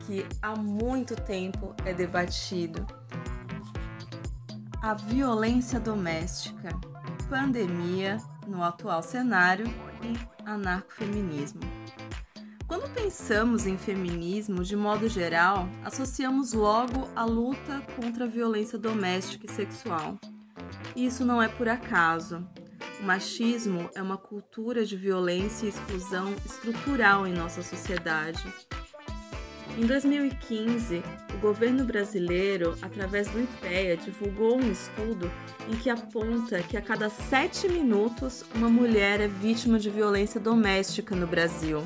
[0.00, 2.86] que há muito tempo é debatido:
[4.82, 6.68] a violência doméstica,
[7.30, 9.64] pandemia no atual cenário
[10.02, 11.62] e anarcofeminismo.
[12.68, 19.46] Quando pensamos em feminismo, de modo geral, associamos logo a luta contra a violência doméstica
[19.46, 20.18] e sexual.
[20.94, 22.46] Isso não é por acaso.
[23.04, 28.42] Machismo é uma cultura de violência e exclusão estrutural em nossa sociedade.
[29.76, 31.02] Em 2015,
[31.34, 35.30] o governo brasileiro, através do IPEA, divulgou um estudo
[35.68, 41.14] em que aponta que a cada sete minutos uma mulher é vítima de violência doméstica
[41.14, 41.84] no Brasil.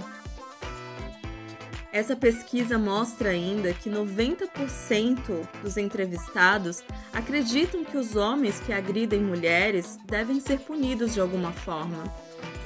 [1.99, 6.81] Essa pesquisa mostra ainda que 90% dos entrevistados
[7.13, 12.05] acreditam que os homens que agridem mulheres devem ser punidos de alguma forma.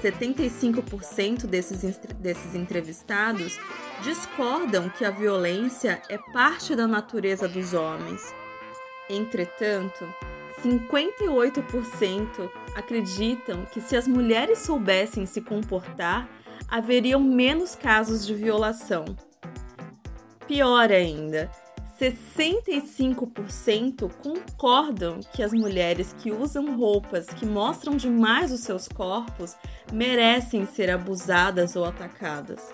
[0.03, 3.59] 75% desses, desses entrevistados
[4.03, 8.21] discordam que a violência é parte da natureza dos homens.
[9.09, 10.07] Entretanto,
[10.63, 16.29] 58% acreditam que se as mulheres soubessem se comportar,
[16.69, 19.05] haveriam menos casos de violação.
[20.47, 21.51] Pior ainda,
[22.01, 29.55] 65% concordam que as mulheres que usam roupas que mostram demais os seus corpos
[29.93, 32.73] merecem ser abusadas ou atacadas.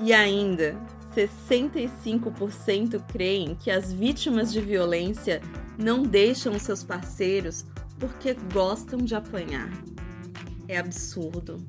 [0.00, 0.76] E ainda,
[1.14, 5.40] 65% creem que as vítimas de violência
[5.78, 7.64] não deixam seus parceiros
[8.00, 9.70] porque gostam de apanhar.
[10.66, 11.64] É absurdo.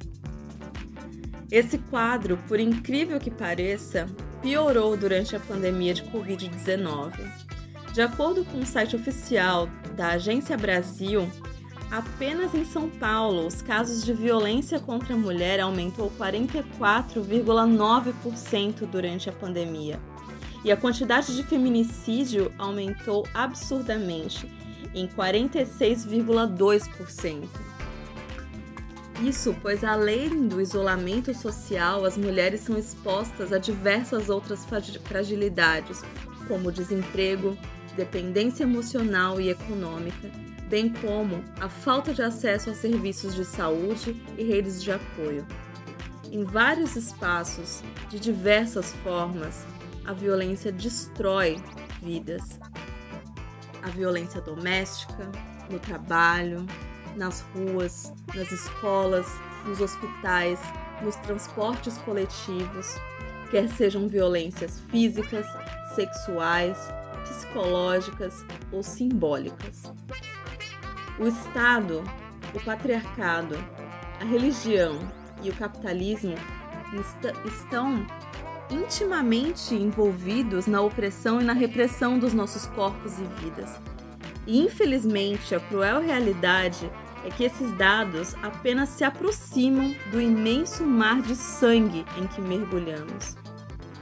[1.52, 4.08] Esse quadro, por incrível que pareça,
[4.42, 7.14] piorou durante a pandemia de Covid-19.
[7.94, 11.30] De acordo com o site oficial da Agência Brasil,
[11.90, 19.34] apenas em São Paulo os casos de violência contra a mulher aumentou 44,9% durante a
[19.34, 20.00] pandemia.
[20.64, 24.50] E a quantidade de feminicídio aumentou absurdamente,
[24.96, 27.65] em 46,2%.
[29.24, 34.66] Isso pois, além do isolamento social, as mulheres são expostas a diversas outras
[35.04, 36.04] fragilidades,
[36.48, 37.58] como desemprego,
[37.96, 40.30] dependência emocional e econômica,
[40.70, 45.48] bem como a falta de acesso a serviços de saúde e redes de apoio.
[46.30, 49.66] Em vários espaços, de diversas formas,
[50.04, 51.56] a violência destrói
[52.02, 52.60] vidas.
[53.82, 55.32] A violência doméstica,
[55.70, 56.66] no trabalho,
[57.16, 59.28] nas ruas, nas escolas,
[59.66, 60.60] nos hospitais,
[61.02, 62.96] nos transportes coletivos,
[63.50, 65.46] quer sejam violências físicas,
[65.96, 66.78] sexuais,
[67.24, 69.84] psicológicas ou simbólicas.
[71.20, 72.04] O Estado,
[72.54, 73.56] o patriarcado,
[74.20, 75.00] a religião
[75.42, 76.36] e o capitalismo
[77.46, 78.06] estão
[78.70, 83.80] intimamente envolvidos na opressão e na repressão dos nossos corpos e vidas.
[84.48, 86.90] E infelizmente, a cruel realidade
[87.26, 93.36] é que esses dados apenas se aproximam do imenso mar de sangue em que mergulhamos,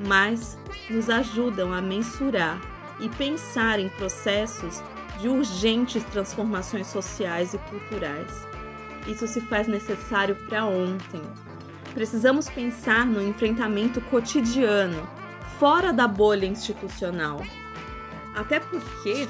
[0.05, 0.57] mas
[0.89, 2.59] nos ajudam a mensurar
[2.99, 4.83] e pensar em processos
[5.21, 8.45] de urgentes transformações sociais e culturais.
[9.07, 11.21] Isso se faz necessário para ontem.
[11.93, 15.07] Precisamos pensar no enfrentamento cotidiano,
[15.59, 17.41] fora da bolha institucional.
[18.35, 19.27] Até porque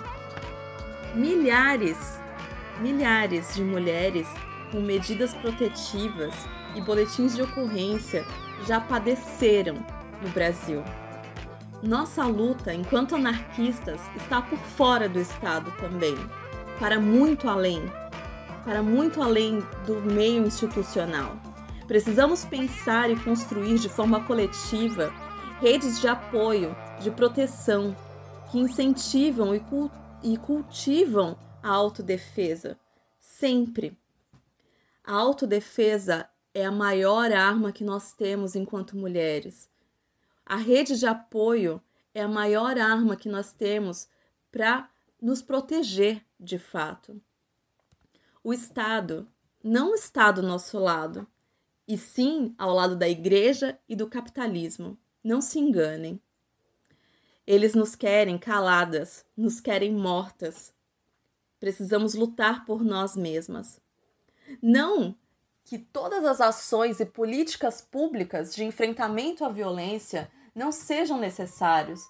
[1.13, 2.22] milhares
[2.79, 4.27] milhares de mulheres
[4.71, 6.33] com medidas protetivas
[6.75, 8.25] e boletins de ocorrência
[8.65, 9.75] já padeceram
[10.21, 10.83] no Brasil.
[11.81, 16.15] Nossa luta enquanto anarquistas está por fora do Estado também,
[16.79, 17.83] para muito além,
[18.63, 21.35] para muito além do meio institucional.
[21.87, 25.13] Precisamos pensar e construir de forma coletiva
[25.59, 27.95] redes de apoio, de proteção,
[28.49, 29.53] que incentivam
[30.23, 32.77] e cultivam a autodefesa.
[33.17, 33.97] Sempre.
[35.03, 39.69] A autodefesa é a maior arma que nós temos enquanto mulheres.
[40.45, 41.81] A rede de apoio
[42.13, 44.07] é a maior arma que nós temos
[44.51, 44.89] para
[45.21, 47.19] nos proteger de fato.
[48.43, 49.27] O Estado
[49.63, 51.25] não está do nosso lado,
[51.87, 54.97] e sim ao lado da igreja e do capitalismo.
[55.23, 56.21] Não se enganem.
[57.47, 60.73] Eles nos querem caladas, nos querem mortas,
[61.63, 63.79] Precisamos lutar por nós mesmas.
[64.61, 65.15] Não
[65.63, 72.01] que todas as ações e políticas públicas de enfrentamento à violência não sejam necessários,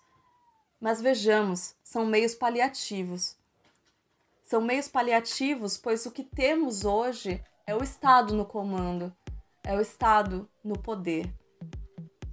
[0.82, 3.38] mas vejamos, são meios paliativos.
[4.44, 9.16] São meios paliativos, pois o que temos hoje é o Estado no comando,
[9.64, 11.32] é o Estado no poder,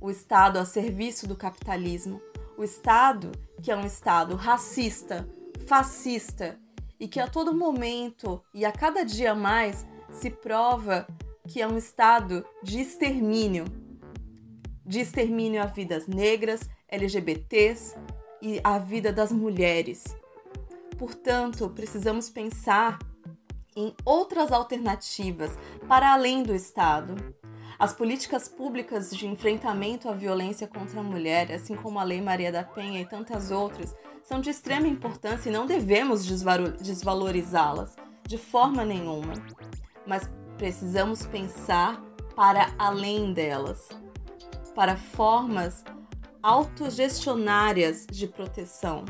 [0.00, 2.18] o Estado a serviço do capitalismo,
[2.56, 3.30] o Estado
[3.62, 5.28] que é um Estado racista,
[5.66, 6.58] fascista
[7.00, 11.08] e que a todo momento e a cada dia mais se prova
[11.48, 13.64] que é um estado de extermínio
[14.90, 17.96] de extermínio a vidas negras, LGBTs
[18.42, 20.04] e a vida das mulheres.
[20.98, 22.98] Portanto, precisamos pensar
[23.76, 25.56] em outras alternativas
[25.86, 27.14] para além do Estado.
[27.78, 32.50] As políticas públicas de enfrentamento à violência contra a mulher, assim como a Lei Maria
[32.50, 38.84] da Penha e tantas outras, são de extrema importância e não devemos desvalorizá-las de forma
[38.84, 39.32] nenhuma.
[40.06, 42.02] Mas precisamos pensar
[42.36, 43.88] para além delas,
[44.74, 45.84] para formas
[46.42, 49.04] autogestionárias de proteção,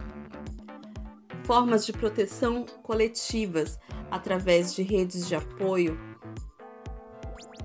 [1.45, 3.79] formas de proteção coletivas
[4.11, 5.99] através de redes de apoio.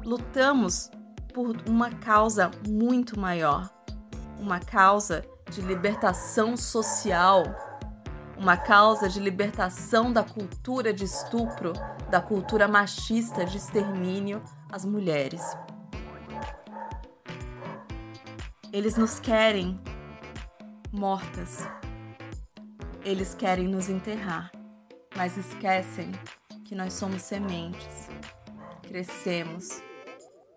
[0.03, 0.91] Lutamos
[1.33, 3.69] por uma causa muito maior,
[4.39, 7.43] uma causa de libertação social,
[8.37, 11.73] uma causa de libertação da cultura de estupro,
[12.09, 15.41] da cultura machista de extermínio às mulheres.
[18.73, 19.79] Eles nos querem
[20.91, 21.65] mortas.
[23.03, 24.51] Eles querem nos enterrar,
[25.15, 26.11] mas esquecem
[26.65, 28.09] que nós somos sementes.
[28.81, 29.81] Crescemos,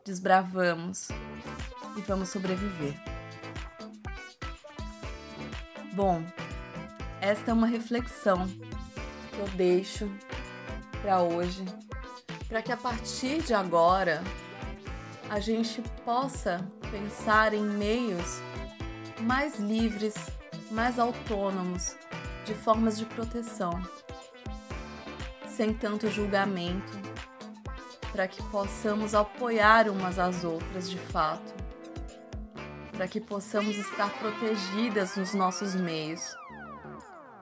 [0.05, 1.09] desbravamos
[1.97, 3.18] e vamos sobreviver.
[5.99, 6.23] Bom,
[7.21, 10.09] esta é uma reflexão que eu deixo
[11.03, 11.65] para hoje,
[12.49, 14.23] para que a partir de agora
[15.29, 18.41] a gente possa pensar em meios
[19.23, 20.15] mais livres,
[20.71, 21.97] mais autônomos,
[22.45, 23.83] de formas de proteção,
[25.49, 26.97] sem tanto julgamento,
[28.13, 31.68] para que possamos apoiar umas às outras de fato,
[32.99, 36.37] para que possamos estar protegidas nos nossos meios.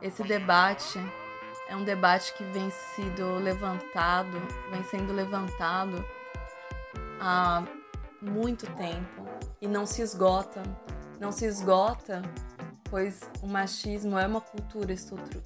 [0.02, 1.00] Esse debate
[1.66, 4.38] é um debate que vem sido levantado,
[4.70, 6.04] vem sendo levantado
[7.18, 7.64] há
[8.20, 9.24] muito tempo
[9.58, 10.62] e não se esgota.
[11.18, 12.20] Não se esgota,
[12.90, 14.92] pois o machismo é uma cultura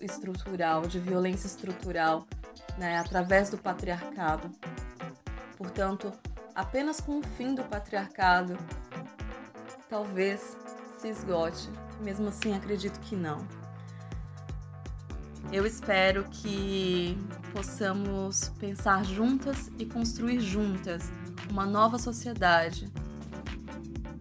[0.00, 2.26] estrutural, de violência estrutural,
[2.76, 4.50] né, através do patriarcado.
[5.56, 6.12] Portanto,
[6.52, 8.58] apenas com o fim do patriarcado,
[9.90, 10.56] talvez
[10.98, 11.68] se esgote.
[12.00, 13.46] Mesmo assim, acredito que não.
[15.52, 17.18] Eu espero que
[17.52, 21.10] possamos pensar juntas e construir juntas
[21.50, 22.88] uma nova sociedade,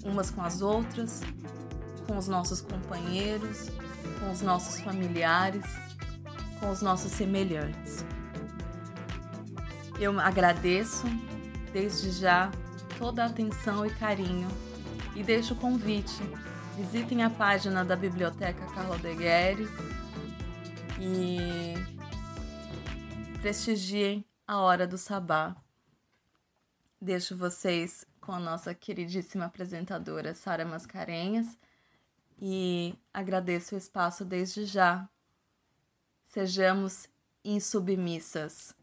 [0.04, 1.22] umas com as outras,
[2.08, 3.70] com os nossos companheiros,
[4.20, 5.64] com os nossos familiares,
[6.60, 8.04] com os nossos semelhantes.
[10.00, 11.06] Eu agradeço
[11.72, 12.50] desde já
[12.98, 14.48] toda a atenção e carinho
[15.20, 16.24] e deixo o convite.
[16.78, 19.68] Visitem a página da Biblioteca Carlo Degueri
[20.98, 21.74] e
[23.41, 25.58] prestigiem a Hora do Sabá.
[27.02, 31.58] Deixo vocês com a nossa queridíssima apresentadora Sara Mascarenhas
[32.41, 35.10] e agradeço o espaço desde já.
[36.24, 37.10] Sejamos
[37.44, 38.74] insubmissas.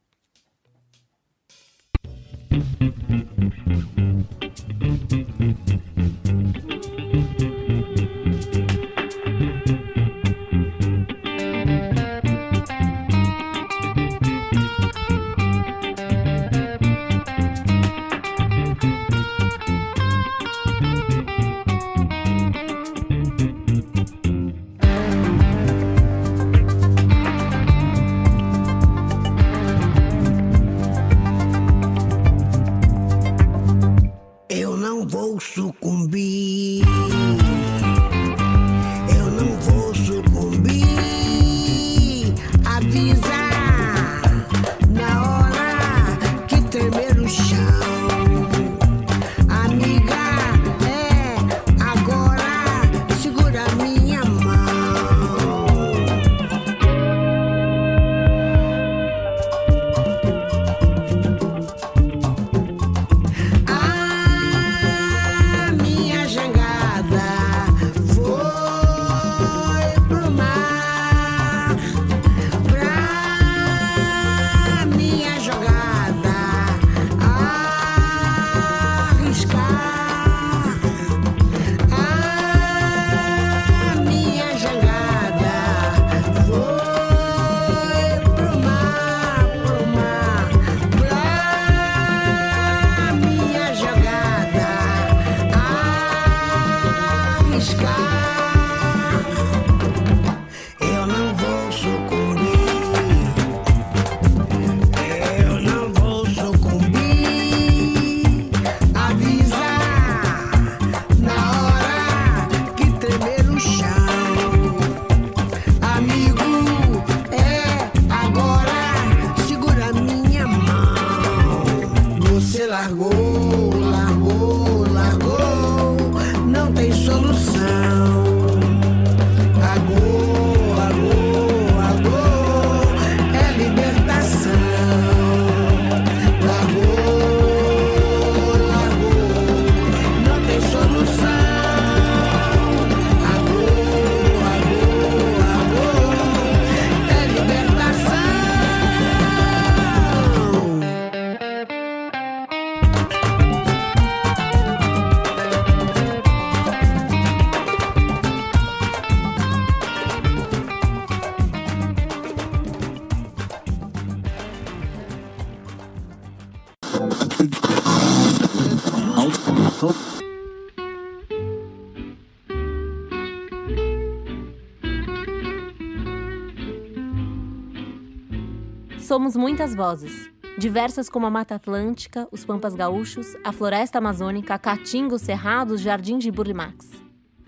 [179.16, 184.58] Somos muitas vozes, diversas como a Mata Atlântica, os Pampas Gaúchos, a Floresta Amazônica, a
[184.58, 186.90] Caatinga, o Cerrado, os Jardins de Burlimax.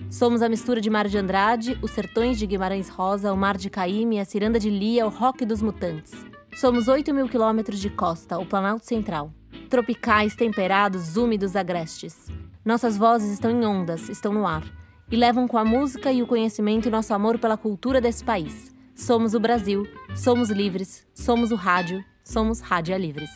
[0.08, 3.68] Somos a mistura de Mar de Andrade, os Sertões de Guimarães Rosa, o Mar de
[3.68, 6.14] Caíme, a Ciranda de Lia, o Roque dos Mutantes.
[6.56, 9.30] Somos 8 mil quilômetros de costa, o Planalto Central.
[9.68, 12.32] Tropicais, temperados, úmidos, agrestes.
[12.64, 14.64] Nossas vozes estão em ondas, estão no ar.
[15.10, 18.77] E levam com a música e o conhecimento nosso amor pela cultura desse país.
[18.98, 23.30] Somos o Brasil, somos livres, somos o rádio, somos Rádia Livres.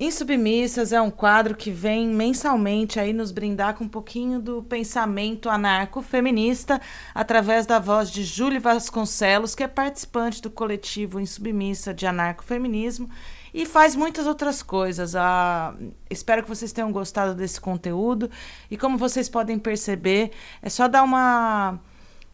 [0.00, 5.50] Insubmissas é um quadro que vem mensalmente aí nos brindar com um pouquinho do pensamento
[5.50, 6.80] anarco-feminista
[7.14, 13.08] através da voz de Júlia Vasconcelos, que é participante do coletivo Insubmissa de Anarcofeminismo
[13.52, 15.14] e faz muitas outras coisas.
[15.14, 15.74] Ah,
[16.10, 18.30] espero que vocês tenham gostado desse conteúdo
[18.70, 20.30] e como vocês podem perceber,
[20.62, 21.78] é só dar uma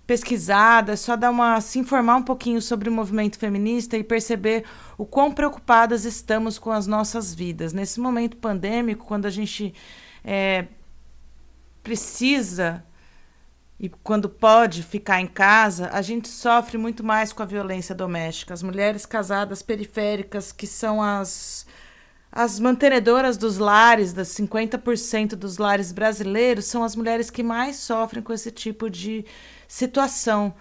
[0.06, 4.64] pesquisada, é só dar uma se informar um pouquinho sobre o movimento feminista e perceber
[4.96, 9.74] o quão preocupadas estamos com as nossas vidas nesse momento pandêmico, quando a gente
[10.24, 10.66] é,
[11.82, 12.82] precisa
[13.80, 18.52] e quando pode ficar em casa, a gente sofre muito mais com a violência doméstica.
[18.52, 21.66] As mulheres casadas periféricas, que são as
[22.30, 28.22] as mantenedoras dos lares, das 50% dos lares brasileiros, são as mulheres que mais sofrem
[28.22, 29.24] com esse tipo de
[29.66, 30.54] situação.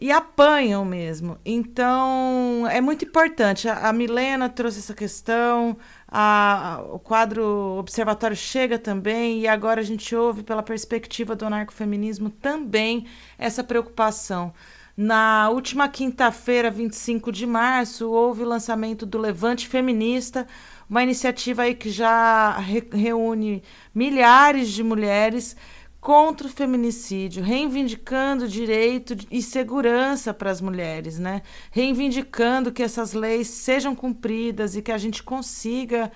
[0.00, 1.38] E apanham mesmo.
[1.44, 3.68] Então, é muito importante.
[3.68, 5.76] A, a Milena trouxe essa questão,
[6.06, 11.44] a, a, o quadro Observatório chega também, e agora a gente ouve, pela perspectiva do
[11.44, 13.06] anarcofeminismo, também
[13.36, 14.54] essa preocupação.
[14.96, 20.46] Na última quinta-feira, 25 de março, houve o lançamento do Levante Feminista,
[20.88, 23.62] uma iniciativa aí que já re reúne
[23.94, 25.56] milhares de mulheres
[26.00, 31.42] contra o feminicídio, reivindicando direito e segurança para as mulheres, né?
[31.70, 36.10] Reivindicando que essas leis sejam cumpridas e que a gente consiga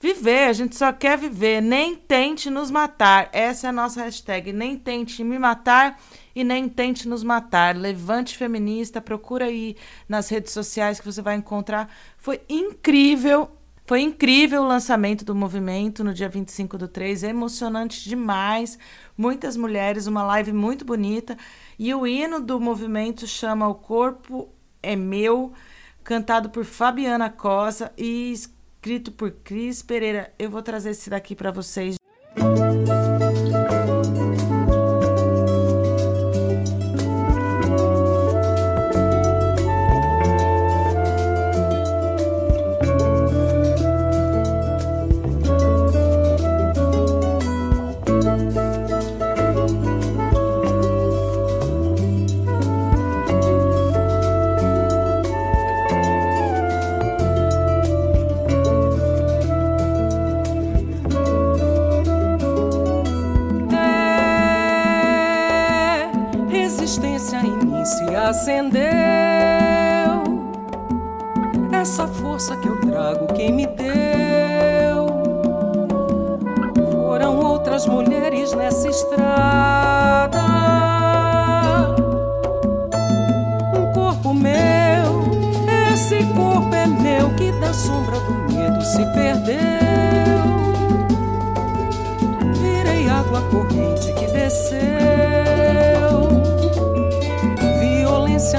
[0.00, 0.48] viver.
[0.48, 1.60] A gente só quer viver.
[1.60, 3.28] Nem tente nos matar.
[3.32, 4.52] Essa é a nossa hashtag.
[4.52, 6.00] Nem tente me matar
[6.34, 7.76] e nem tente nos matar.
[7.76, 9.76] Levante feminista, procura aí
[10.08, 11.90] nas redes sociais que você vai encontrar.
[12.16, 13.50] Foi incrível
[13.86, 18.76] foi incrível o lançamento do movimento no dia 25 do 3, emocionante demais.
[19.16, 21.36] Muitas mulheres, uma live muito bonita.
[21.78, 24.48] E o hino do movimento chama O Corpo
[24.82, 25.52] é Meu,
[26.02, 30.32] cantado por Fabiana Cosa e escrito por Cris Pereira.
[30.36, 31.96] Eu vou trazer esse daqui para vocês.
[32.36, 32.95] acendeu.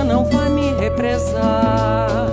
[0.04, 2.28] Não vai me represar.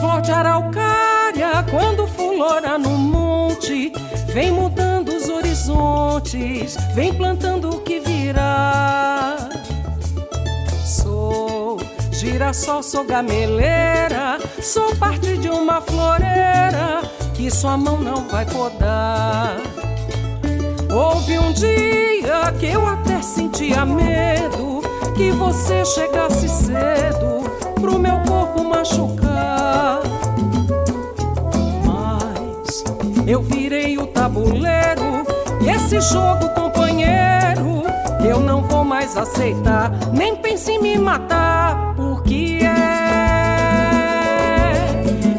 [0.00, 3.92] Flor de araucária, quando fulora no monte,
[4.32, 9.36] vem mudando os horizontes, vem plantando o que virá.
[10.84, 11.78] Sou
[12.10, 17.02] girassol, sou gameleira, sou parte de uma floreira
[17.34, 19.56] que sua mão não vai podar.
[20.90, 24.71] Houve um dia que eu até sentia medo
[25.22, 27.44] que você chegasse cedo
[27.80, 30.00] pro meu corpo machucar.
[31.86, 32.82] Mas
[33.24, 35.24] eu virei o tabuleiro
[35.60, 37.84] e esse jogo, companheiro,
[38.26, 39.92] eu não vou mais aceitar.
[40.12, 42.58] Nem pense em me matar, porque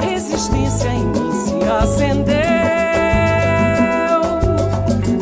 [0.05, 2.34] é existência em mim se acendeu.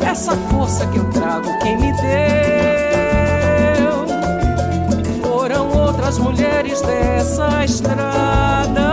[0.08, 2.61] Essa força que eu trago, quem me deu?
[7.32, 8.92] Dessa estrada.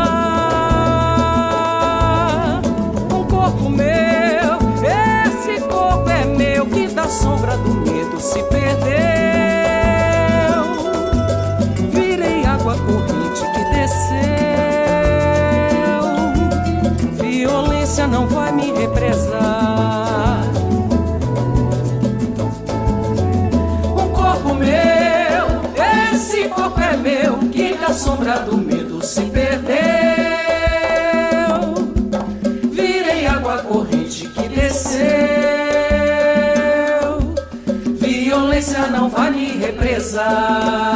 [3.12, 8.88] Um corpo meu, esse corpo é meu que da sombra do medo se perdeu.
[11.90, 14.18] Virei água corrente que desceu.
[17.14, 19.57] Violência não vai me represar.
[28.28, 29.74] Sombra do medo se perdeu.
[32.70, 34.98] Virei água corrente que desceu.
[37.98, 40.88] Violência não vai me represar.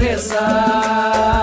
[0.00, 1.39] Me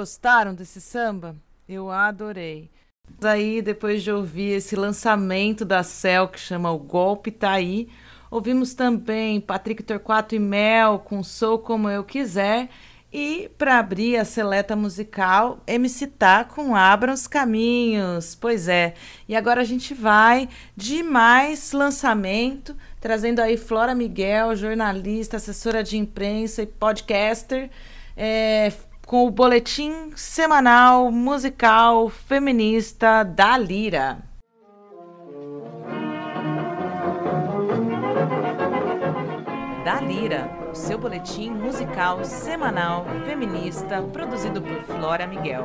[0.00, 1.36] Gostaram desse samba?
[1.68, 2.70] Eu adorei.
[3.22, 7.86] Aí, depois de ouvir esse lançamento da Cell que chama O Golpe Tá Aí,
[8.30, 12.70] ouvimos também Patrick Torquato e Mel com Sou Como Eu Quiser.
[13.12, 18.34] E para abrir a seleta musical, MC Tá com Abram os Caminhos.
[18.34, 18.94] Pois é.
[19.28, 25.98] E agora a gente vai de mais lançamento, trazendo aí Flora Miguel, jornalista, assessora de
[25.98, 27.68] imprensa e podcaster.
[28.16, 28.72] É,
[29.10, 34.18] com o boletim semanal musical feminista da Lira.
[39.84, 45.64] Da Lira, o seu boletim musical semanal feminista produzido por Flora Miguel.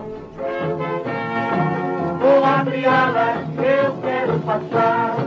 [2.20, 5.18] Vou abrir eu quero passar.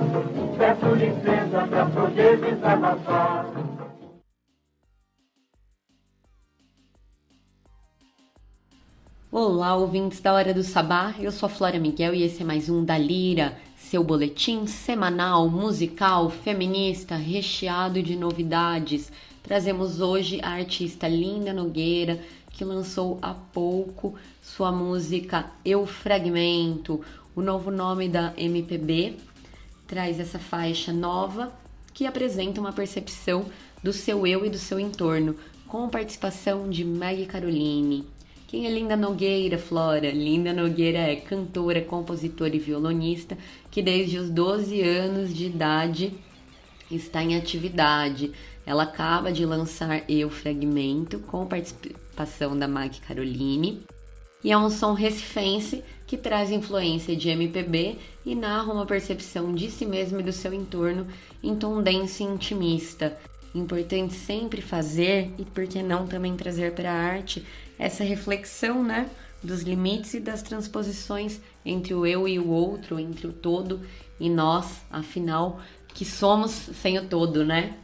[0.58, 3.46] Peço licença pra poder desabafar.
[9.30, 11.14] Olá, ouvintes da Hora do Sabá.
[11.20, 15.50] Eu sou a Flora Miguel e esse é mais um da Lira, seu boletim semanal,
[15.50, 19.12] musical, feminista, recheado de novidades.
[19.42, 22.18] Trazemos hoje a artista Linda Nogueira,
[22.52, 27.04] que lançou há pouco sua música Eu Fragmento,
[27.36, 29.16] o novo nome da MPB.
[29.86, 31.52] Traz essa faixa nova
[31.92, 33.44] que apresenta uma percepção
[33.82, 35.36] do seu eu e do seu entorno,
[35.66, 38.16] com participação de Maggie Caroline.
[38.48, 40.10] Quem é Linda Nogueira, Flora?
[40.10, 43.36] Linda Nogueira é cantora, compositora e violonista
[43.70, 46.14] que desde os 12 anos de idade
[46.90, 48.32] está em atividade.
[48.64, 53.82] Ela acaba de lançar Eu Fragmento com participação da Mag Caroline
[54.42, 59.70] e é um som recifense que traz influência de MPB e narra uma percepção de
[59.70, 61.06] si mesmo e do seu entorno
[61.42, 63.14] em tom denso e intimista.
[63.58, 67.44] Importante sempre fazer e por que não também trazer para a arte
[67.76, 69.10] essa reflexão, né,
[69.42, 73.80] dos limites e das transposições entre o eu e o outro, entre o todo
[74.20, 75.60] e nós, afinal,
[75.92, 77.74] que somos sem o todo, né?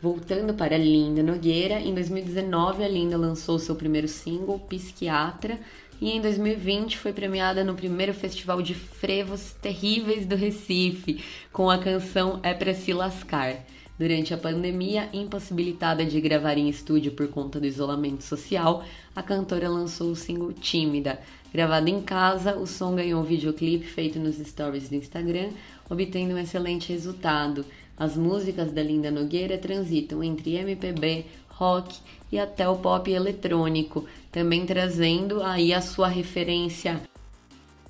[0.00, 5.58] Voltando para a Linda Nogueira, em 2019 a Linda lançou seu primeiro single, Psiquiatra,
[6.00, 11.78] e em 2020 foi premiada no primeiro Festival de Frevos Terríveis do Recife, com a
[11.78, 13.64] canção É Pra Se Lascar.
[13.98, 18.84] Durante a pandemia, impossibilitada de gravar em estúdio por conta do isolamento social,
[19.14, 21.18] a cantora lançou o single Tímida.
[21.52, 25.48] Gravado em casa, o som ganhou um videoclipe feito nos stories do Instagram,
[25.90, 27.64] obtendo um excelente resultado.
[27.96, 31.98] As músicas da Linda Nogueira transitam entre MPB, rock
[32.30, 37.00] e até o pop eletrônico, também trazendo aí a sua referência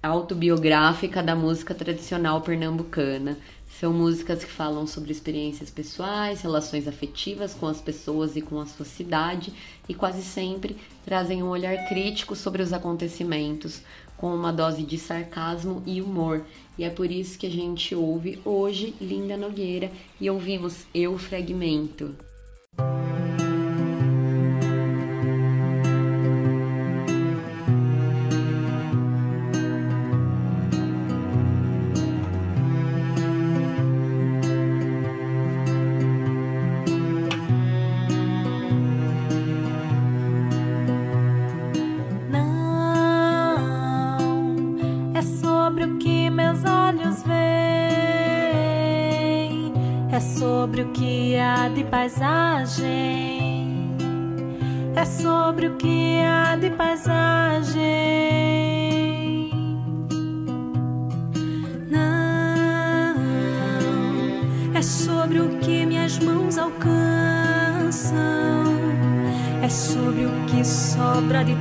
[0.03, 3.37] autobiográfica da música tradicional pernambucana.
[3.79, 8.67] São músicas que falam sobre experiências pessoais, relações afetivas com as pessoas e com a
[8.67, 9.53] sua cidade,
[9.89, 13.83] e quase sempre trazem um olhar crítico sobre os acontecimentos,
[14.17, 16.45] com uma dose de sarcasmo e humor.
[16.77, 22.17] E é por isso que a gente ouve hoje Linda Nogueira e ouvimos Eu Fragmento.
[51.99, 53.97] paisagem.
[54.95, 57.83] É sobre o que há de paisagem.
[61.91, 63.17] Não,
[64.77, 68.19] é sobre o que minhas mãos alcançam.
[69.61, 71.57] É sobre o que sobra de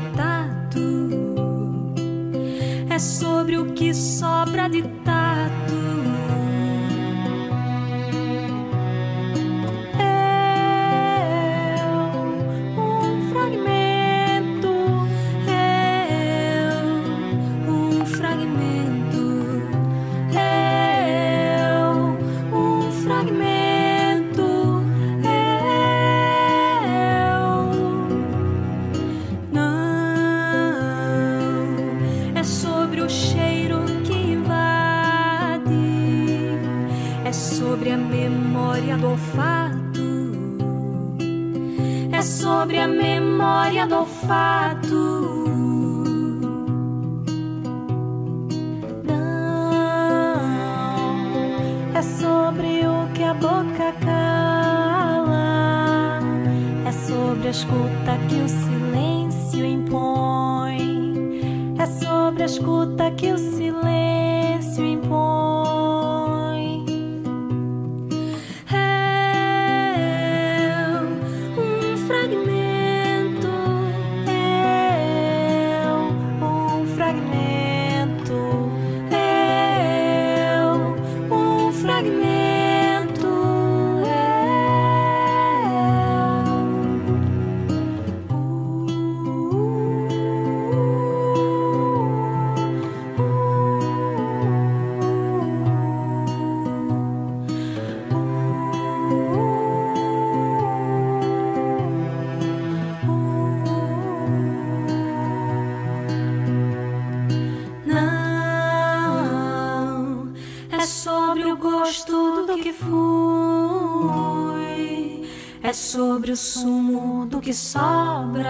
[116.38, 118.48] sumo do que sobra.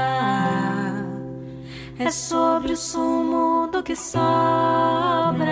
[1.98, 5.48] É sobre o sumo do que sobra.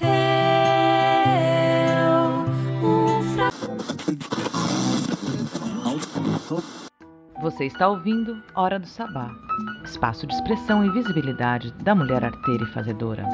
[0.00, 0.08] Eu,
[2.82, 3.18] um.
[7.40, 9.30] Você está ouvindo Hora do Sabá,
[9.84, 13.24] espaço de expressão e visibilidade da mulher arteira e fazedora.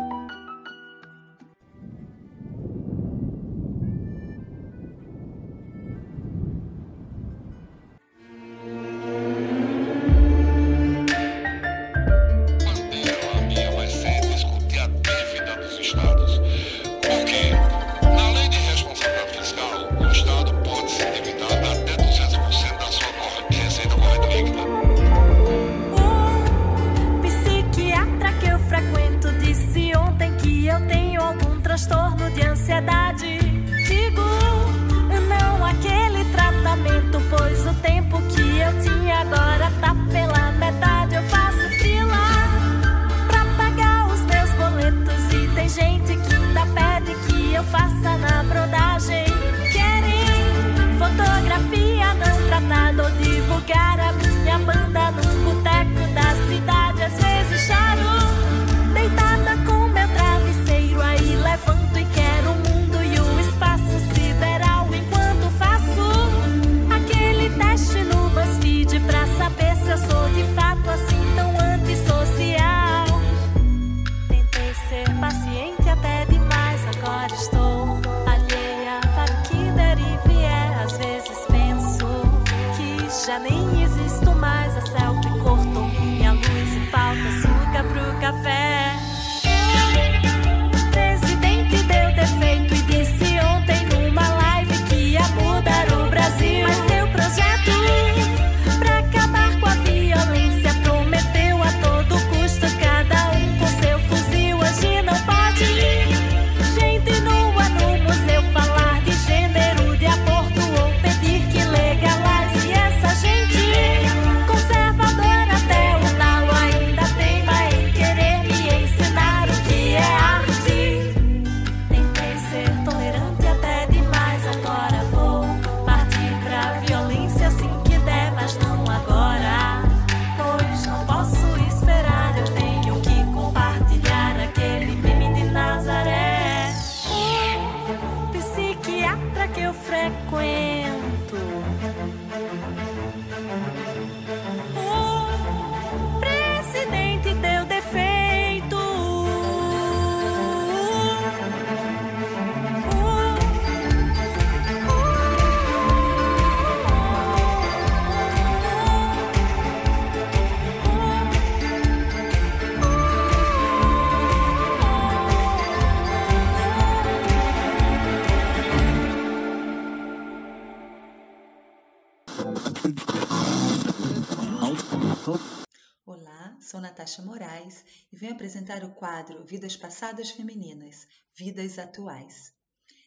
[177.04, 181.06] Natasha Moraes e venho apresentar o quadro Vidas Passadas Femininas,
[181.36, 182.50] Vidas Atuais.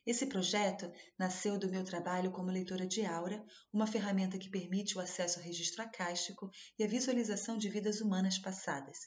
[0.05, 3.43] Esse projeto nasceu do meu trabalho como leitora de aura,
[3.73, 8.37] uma ferramenta que permite o acesso ao registro acástico e a visualização de vidas humanas
[8.37, 8.99] passadas.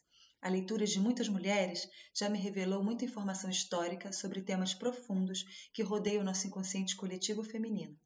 [0.42, 5.84] A leitura de muitas mulheres já me revelou muita informação histórica sobre temas profundos que
[5.84, 7.96] rodeiam o nosso inconsciente coletivo feminino.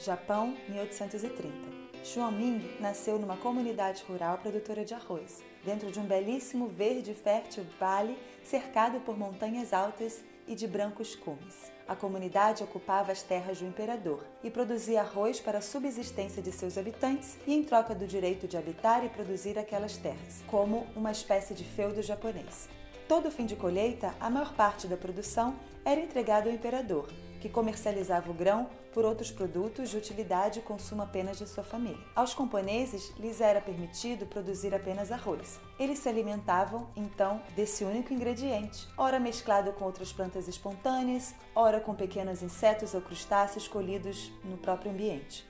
[0.00, 1.87] Japão, 1830.
[2.04, 8.16] Xuanming nasceu numa comunidade rural produtora de arroz, dentro de um belíssimo verde fértil vale
[8.44, 11.70] cercado por montanhas altas e de brancos cumes.
[11.86, 16.78] A comunidade ocupava as terras do imperador e produzia arroz para a subsistência de seus
[16.78, 21.54] habitantes e em troca do direito de habitar e produzir aquelas terras, como uma espécie
[21.54, 22.68] de feudo japonês.
[23.06, 27.08] Todo fim de colheita, a maior parte da produção era entregada ao imperador,
[27.40, 32.04] que comercializava o grão por outros produtos de utilidade e consumo apenas de sua família.
[32.14, 35.60] Aos camponeses lhes era permitido produzir apenas arroz.
[35.78, 41.94] Eles se alimentavam, então, desse único ingrediente, ora mesclado com outras plantas espontâneas, ora com
[41.94, 45.48] pequenos insetos ou crustáceos colhidos no próprio ambiente.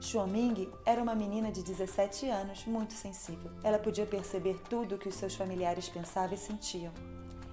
[0.00, 3.50] Xuanming era uma menina de 17 anos, muito sensível.
[3.62, 6.92] Ela podia perceber tudo o que os seus familiares pensavam e sentiam.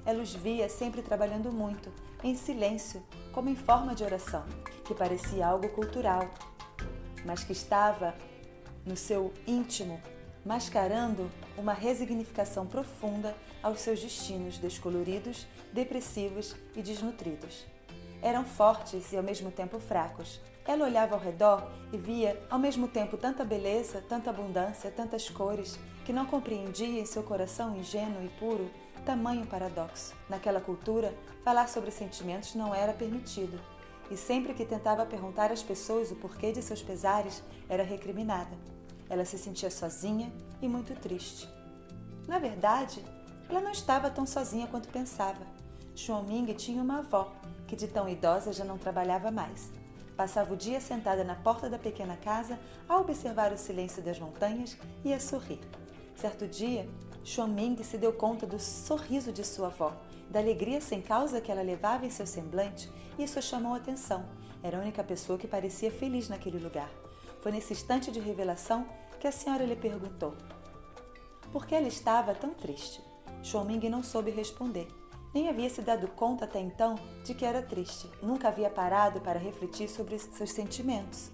[0.08, 1.92] Ela os via sempre trabalhando muito,
[2.24, 3.04] em silêncio,
[3.34, 4.46] como em forma de oração,
[4.86, 6.30] que parecia algo cultural,
[7.26, 8.16] mas que estava
[8.86, 10.02] no seu íntimo,
[10.46, 17.66] mascarando uma resignificação profunda aos seus destinos descoloridos, depressivos e desnutridos.
[18.22, 20.40] Eram fortes e ao mesmo tempo fracos.
[20.66, 25.78] Ela olhava ao redor e via ao mesmo tempo tanta beleza, tanta abundância, tantas cores,
[26.06, 28.72] que não compreendia em seu coração ingênuo e puro
[29.08, 30.14] tamanho paradoxo.
[30.28, 33.58] Naquela cultura, falar sobre sentimentos não era permitido,
[34.12, 38.52] e sempre que tentava perguntar às pessoas o porquê de seus pesares, era recriminada.
[39.10, 40.30] Ela se sentia sozinha
[40.62, 41.48] e muito triste.
[42.28, 43.02] Na verdade,
[43.50, 45.48] ela não estava tão sozinha quanto pensava.
[45.96, 47.32] Xuanming tinha uma avó,
[47.66, 49.72] que de tão idosa já não trabalhava mais.
[50.18, 52.60] Passava o dia sentada na porta da pequena casa
[52.90, 55.62] a observar o silêncio das montanhas e a sorrir.
[56.14, 56.90] Certo dia,
[57.28, 59.92] Xuanming se deu conta do sorriso de sua avó,
[60.30, 62.90] da alegria sem causa que ela levava em seu semblante,
[63.20, 64.26] e isso chamou a atenção.
[64.64, 66.90] Era a única pessoa que parecia feliz naquele lugar.
[67.42, 68.88] Foi nesse instante de revelação
[69.20, 70.36] que a senhora lhe perguntou
[71.52, 73.02] por que ela estava tão triste.
[73.44, 74.88] Xuanming não soube responder.
[75.34, 76.96] Nem havia se dado conta até então
[77.26, 78.10] de que era triste.
[78.24, 81.30] Nunca havia parado para refletir sobre seus sentimentos.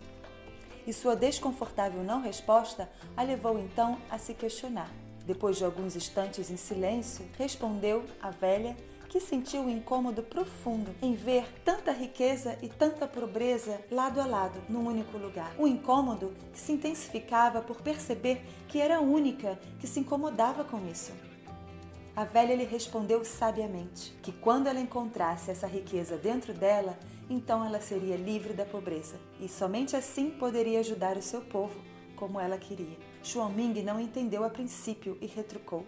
[0.88, 5.03] E sua desconfortável não resposta a levou então a se questionar.
[5.26, 8.76] Depois de alguns instantes em silêncio, respondeu a velha
[9.14, 14.60] que sentiu um incômodo profundo em ver tanta riqueza e tanta pobreza lado a lado
[14.68, 15.54] num único lugar.
[15.60, 20.84] Um incômodo que se intensificava por perceber que era a única que se incomodava com
[20.90, 21.14] isso.
[22.16, 26.98] A velha lhe respondeu sabiamente que quando ela encontrasse essa riqueza dentro dela,
[27.30, 31.80] então ela seria livre da pobreza e somente assim poderia ajudar o seu povo
[32.16, 33.13] como ela queria.
[33.24, 35.86] Xuanming não entendeu a princípio e retrucou: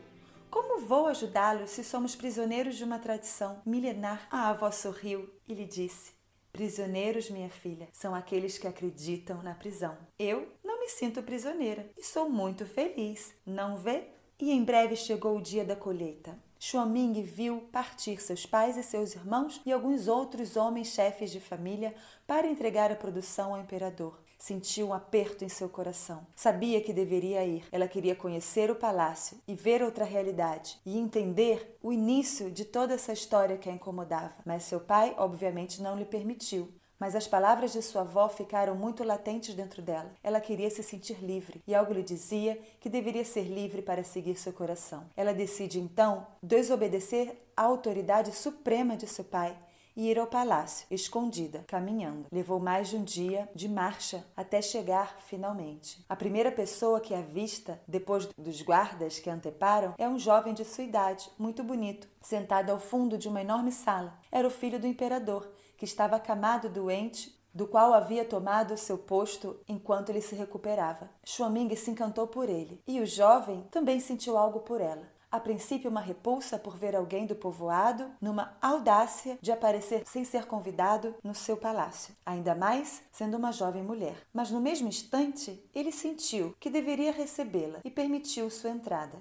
[0.49, 4.25] Como vou ajudá-lo se somos prisioneiros de uma tradição milenar?
[4.31, 6.13] A avó sorriu e lhe disse:
[6.53, 9.97] Prisioneiros, minha filha, são aqueles que acreditam na prisão.
[10.17, 14.07] Eu não me sinto prisioneira e sou muito feliz, não vê?
[14.39, 16.39] E em breve chegou o dia da colheita.
[16.57, 21.93] Xuanming viu partir seus pais e seus irmãos e alguns outros homens chefes de família
[22.25, 24.24] para entregar a produção ao imperador.
[24.45, 26.27] Sentiu um aperto em seu coração.
[26.35, 27.65] Sabia que deveria ir.
[27.71, 32.93] Ela queria conhecer o palácio e ver outra realidade e entender o início de toda
[32.93, 34.35] essa história que a incomodava.
[34.45, 36.71] Mas seu pai, obviamente, não lhe permitiu.
[36.99, 40.13] Mas as palavras de sua avó ficaram muito latentes dentro dela.
[40.21, 44.35] Ela queria se sentir livre e algo lhe dizia que deveria ser livre para seguir
[44.35, 45.09] seu coração.
[45.17, 49.57] Ela decide então desobedecer à autoridade suprema de seu pai
[49.95, 52.27] e ir ao palácio, escondida, caminhando.
[52.31, 56.03] Levou mais de um dia de marcha até chegar finalmente.
[56.09, 60.65] A primeira pessoa que a vista, depois dos guardas que anteparam, é um jovem de
[60.65, 64.17] sua idade, muito bonito, sentado ao fundo de uma enorme sala.
[64.31, 69.57] Era o filho do imperador, que estava acamado doente do qual havia tomado seu posto
[69.65, 71.09] enquanto ele se recuperava.
[71.25, 75.14] Xuaming se encantou por ele, e o jovem também sentiu algo por ela.
[75.35, 80.45] A princípio, uma repulsa por ver alguém do povoado, numa audácia de aparecer sem ser
[80.45, 84.15] convidado no seu palácio, ainda mais sendo uma jovem mulher.
[84.33, 89.17] Mas no mesmo instante, ele sentiu que deveria recebê-la e permitiu sua entrada.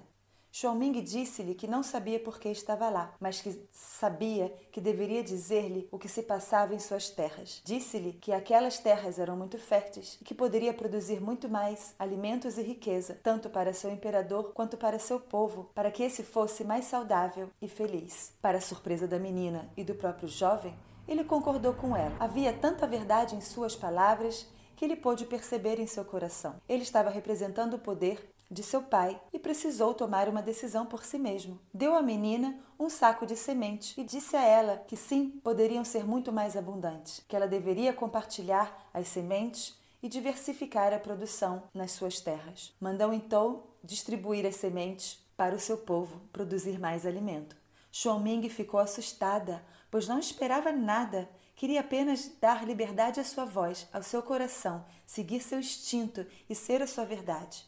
[0.57, 5.85] Xuanming disse-lhe que não sabia por que estava lá, mas que sabia que deveria dizer-lhe
[5.91, 7.61] o que se passava em suas terras.
[7.65, 12.61] Disse-lhe que aquelas terras eram muito férteis e que poderia produzir muito mais alimentos e
[12.61, 17.49] riqueza, tanto para seu imperador quanto para seu povo, para que esse fosse mais saudável
[17.61, 18.31] e feliz.
[18.41, 20.73] Para a surpresa da menina e do próprio jovem,
[21.05, 22.15] ele concordou com ela.
[22.17, 26.55] Havia tanta verdade em suas palavras que ele pôde perceber em seu coração.
[26.67, 31.17] Ele estava representando o poder de seu pai e precisou tomar uma decisão por si
[31.17, 31.59] mesmo.
[31.73, 36.05] Deu à menina um saco de semente e disse a ela que sim, poderiam ser
[36.05, 42.19] muito mais abundantes, que ela deveria compartilhar as sementes e diversificar a produção nas suas
[42.19, 42.73] terras.
[42.79, 47.55] Mandou então distribuir as sementes para o seu povo produzir mais alimento.
[47.91, 51.29] Xuanming ficou assustada, pois não esperava nada.
[51.55, 56.81] Queria apenas dar liberdade à sua voz, ao seu coração, seguir seu instinto e ser
[56.81, 57.65] a sua verdade.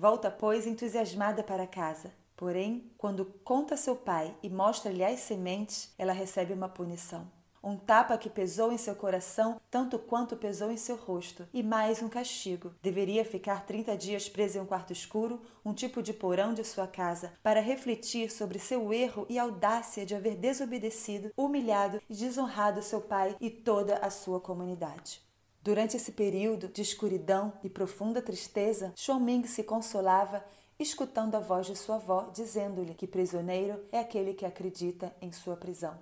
[0.00, 2.12] Volta, pois, entusiasmada para casa.
[2.36, 7.26] Porém, quando conta seu pai e mostra-lhe as sementes, ela recebe uma punição.
[7.60, 12.00] Um tapa que pesou em seu coração tanto quanto pesou em seu rosto, e mais
[12.00, 12.72] um castigo.
[12.80, 16.86] Deveria ficar 30 dias preso em um quarto escuro, um tipo de porão de sua
[16.86, 23.00] casa, para refletir sobre seu erro e audácia de haver desobedecido, humilhado e desonrado seu
[23.00, 25.27] pai e toda a sua comunidade.
[25.62, 30.44] Durante esse período de escuridão e profunda tristeza, Xuanming se consolava
[30.78, 35.56] escutando a voz de sua avó dizendo-lhe que prisioneiro é aquele que acredita em sua
[35.56, 35.98] prisão.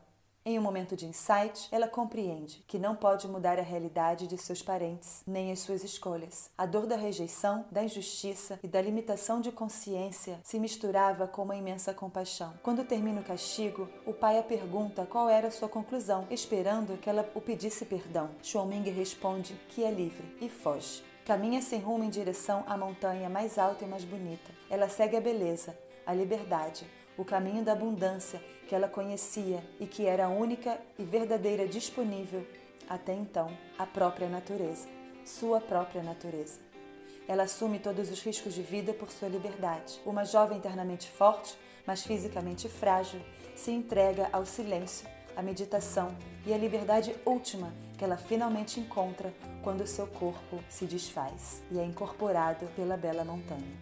[0.48, 4.62] Em um momento de insight, ela compreende que não pode mudar a realidade de seus
[4.62, 6.52] parentes, nem as suas escolhas.
[6.56, 11.56] A dor da rejeição, da injustiça e da limitação de consciência se misturava com uma
[11.56, 12.54] imensa compaixão.
[12.62, 17.10] Quando termina o castigo, o pai a pergunta qual era a sua conclusão, esperando que
[17.10, 18.30] ela o pedisse perdão.
[18.40, 21.02] Xuanming responde que é livre e foge.
[21.24, 24.52] Caminha sem rumo em direção à montanha mais alta e mais bonita.
[24.70, 26.86] Ela segue a beleza, a liberdade,
[27.18, 32.46] o caminho da abundância que ela conhecia e que era a única e verdadeira disponível
[32.88, 34.88] até então, a própria natureza,
[35.24, 36.60] sua própria natureza.
[37.28, 40.00] Ela assume todos os riscos de vida por sua liberdade.
[40.06, 43.20] Uma jovem internamente forte, mas fisicamente frágil,
[43.56, 46.16] se entrega ao silêncio, à meditação
[46.46, 49.32] e à liberdade última que ela finalmente encontra
[49.62, 53.76] quando seu corpo se desfaz e é incorporado pela bela montanha.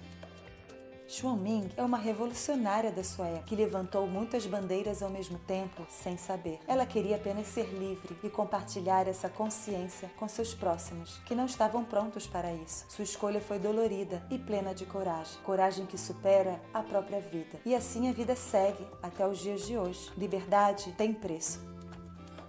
[1.15, 6.17] Xuanming é uma revolucionária da sua época que levantou muitas bandeiras ao mesmo tempo sem
[6.17, 6.59] saber.
[6.67, 11.85] Ela queria apenas ser livre e compartilhar essa consciência com seus próximos, que não estavam
[11.85, 12.85] prontos para isso.
[12.89, 17.61] Sua escolha foi dolorida e plena de coragem, coragem que supera a própria vida.
[17.65, 20.11] E assim a vida segue até os dias de hoje.
[20.19, 21.61] Liberdade tem preço.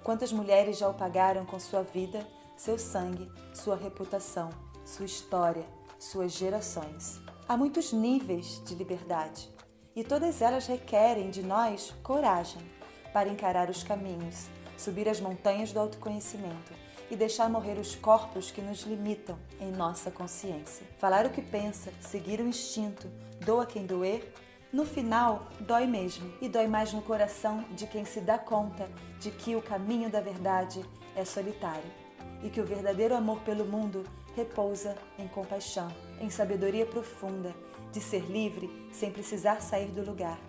[0.04, 2.26] Quantas mulheres já o pagaram com sua vida,
[2.58, 4.50] seu sangue, sua reputação,
[4.84, 5.66] sua história,
[6.00, 7.25] suas gerações?
[7.48, 9.48] Há muitos níveis de liberdade
[9.96, 12.60] e todas elas requerem de nós coragem
[13.14, 16.74] para encarar os caminhos, subir as montanhas do autoconhecimento
[17.12, 20.88] e deixar morrer os corpos que nos limitam em nossa consciência.
[20.98, 23.08] Falar o que pensa, seguir o instinto,
[23.46, 24.34] doa quem doer,
[24.74, 28.90] no final dói mesmo e dói mais no coração de quem se dá conta
[29.20, 30.84] de que o caminho da verdade
[31.16, 31.92] é solitário
[32.42, 34.04] e que o verdadeiro amor pelo mundo
[34.36, 35.90] repousa em compaixão,
[36.20, 37.56] em sabedoria profunda,
[37.92, 40.40] de ser livre sem precisar sair do lugar,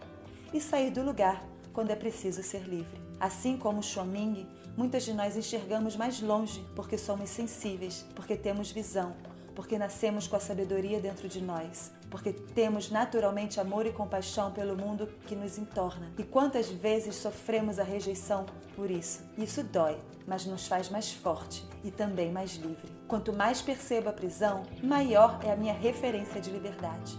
[0.53, 2.99] e sair do lugar quando é preciso ser livre.
[3.21, 9.15] Assim como Xuanming, muitas de nós enxergamos mais longe porque somos sensíveis, porque temos visão,
[9.55, 14.77] porque nascemos com a sabedoria dentro de nós, porque temos naturalmente amor e compaixão pelo
[14.77, 16.13] mundo que nos entorna.
[16.19, 19.23] E quantas vezes sofremos a rejeição por isso?
[19.39, 22.91] Isso dói, mas nos faz mais forte e também mais livre.
[23.07, 27.19] Quanto mais percebo a prisão, maior é a minha referência de liberdade.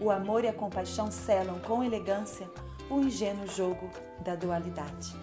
[0.00, 2.50] O amor e a compaixão selam com elegância
[2.90, 3.88] o ingênuo jogo
[4.24, 5.14] da dualidade.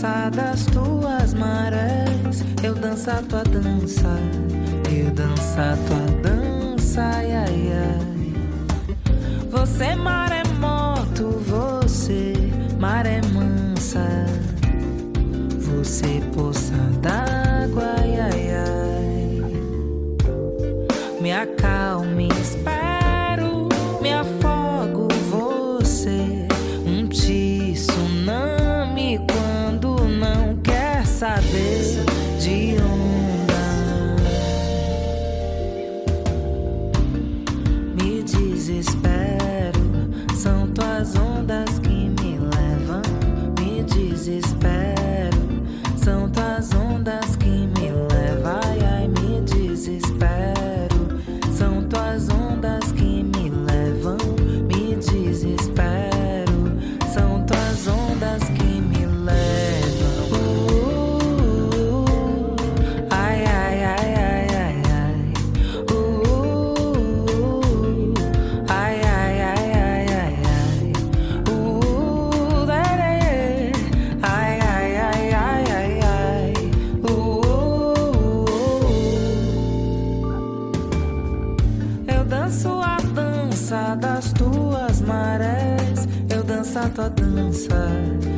[0.00, 4.08] dança das tuas marés, eu danço a tua dança,
[4.90, 8.32] eu danço a tua dança, ai ai ai.
[9.50, 12.32] Você maremoto, é você
[12.78, 14.24] maré mansa,
[15.58, 16.72] você poça
[17.02, 19.42] d'água, ai ai ai.
[21.20, 21.79] Minha cara
[87.52, 88.29] 散。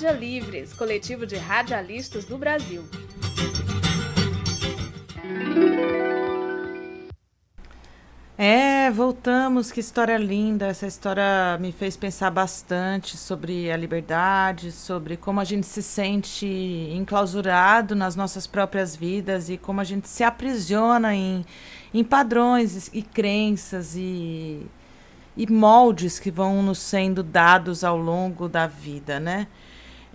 [0.00, 2.82] Rádio Livres, coletivo de radialistas do Brasil.
[8.38, 9.70] É, voltamos.
[9.70, 10.68] Que história linda.
[10.68, 16.46] Essa história me fez pensar bastante sobre a liberdade, sobre como a gente se sente
[16.46, 21.44] enclausurado nas nossas próprias vidas e como a gente se aprisiona em,
[21.92, 24.66] em padrões e crenças e,
[25.36, 29.46] e moldes que vão nos sendo dados ao longo da vida, né?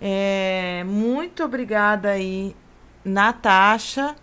[0.00, 2.54] É, muito obrigada aí,
[3.04, 4.14] Natasha.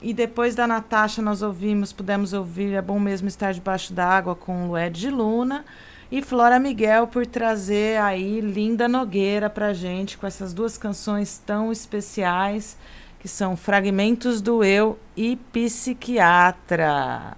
[0.00, 4.68] E depois da Natasha, nós ouvimos, pudemos ouvir É Bom Mesmo Estar Debaixo d'Água com
[4.68, 5.64] Lued de Luna.
[6.10, 11.72] E Flora Miguel por trazer aí Linda Nogueira pra gente com essas duas canções tão
[11.72, 12.76] especiais
[13.18, 17.36] que são Fragmentos do Eu e Psiquiatra.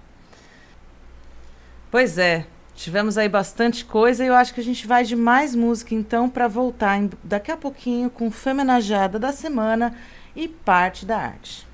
[1.89, 2.45] Pois é,
[2.79, 6.29] tivemos aí bastante coisa e eu acho que a gente vai de mais música então
[6.29, 9.93] para voltar daqui a pouquinho com Femenajada da Semana
[10.35, 11.68] e Parte da Arte.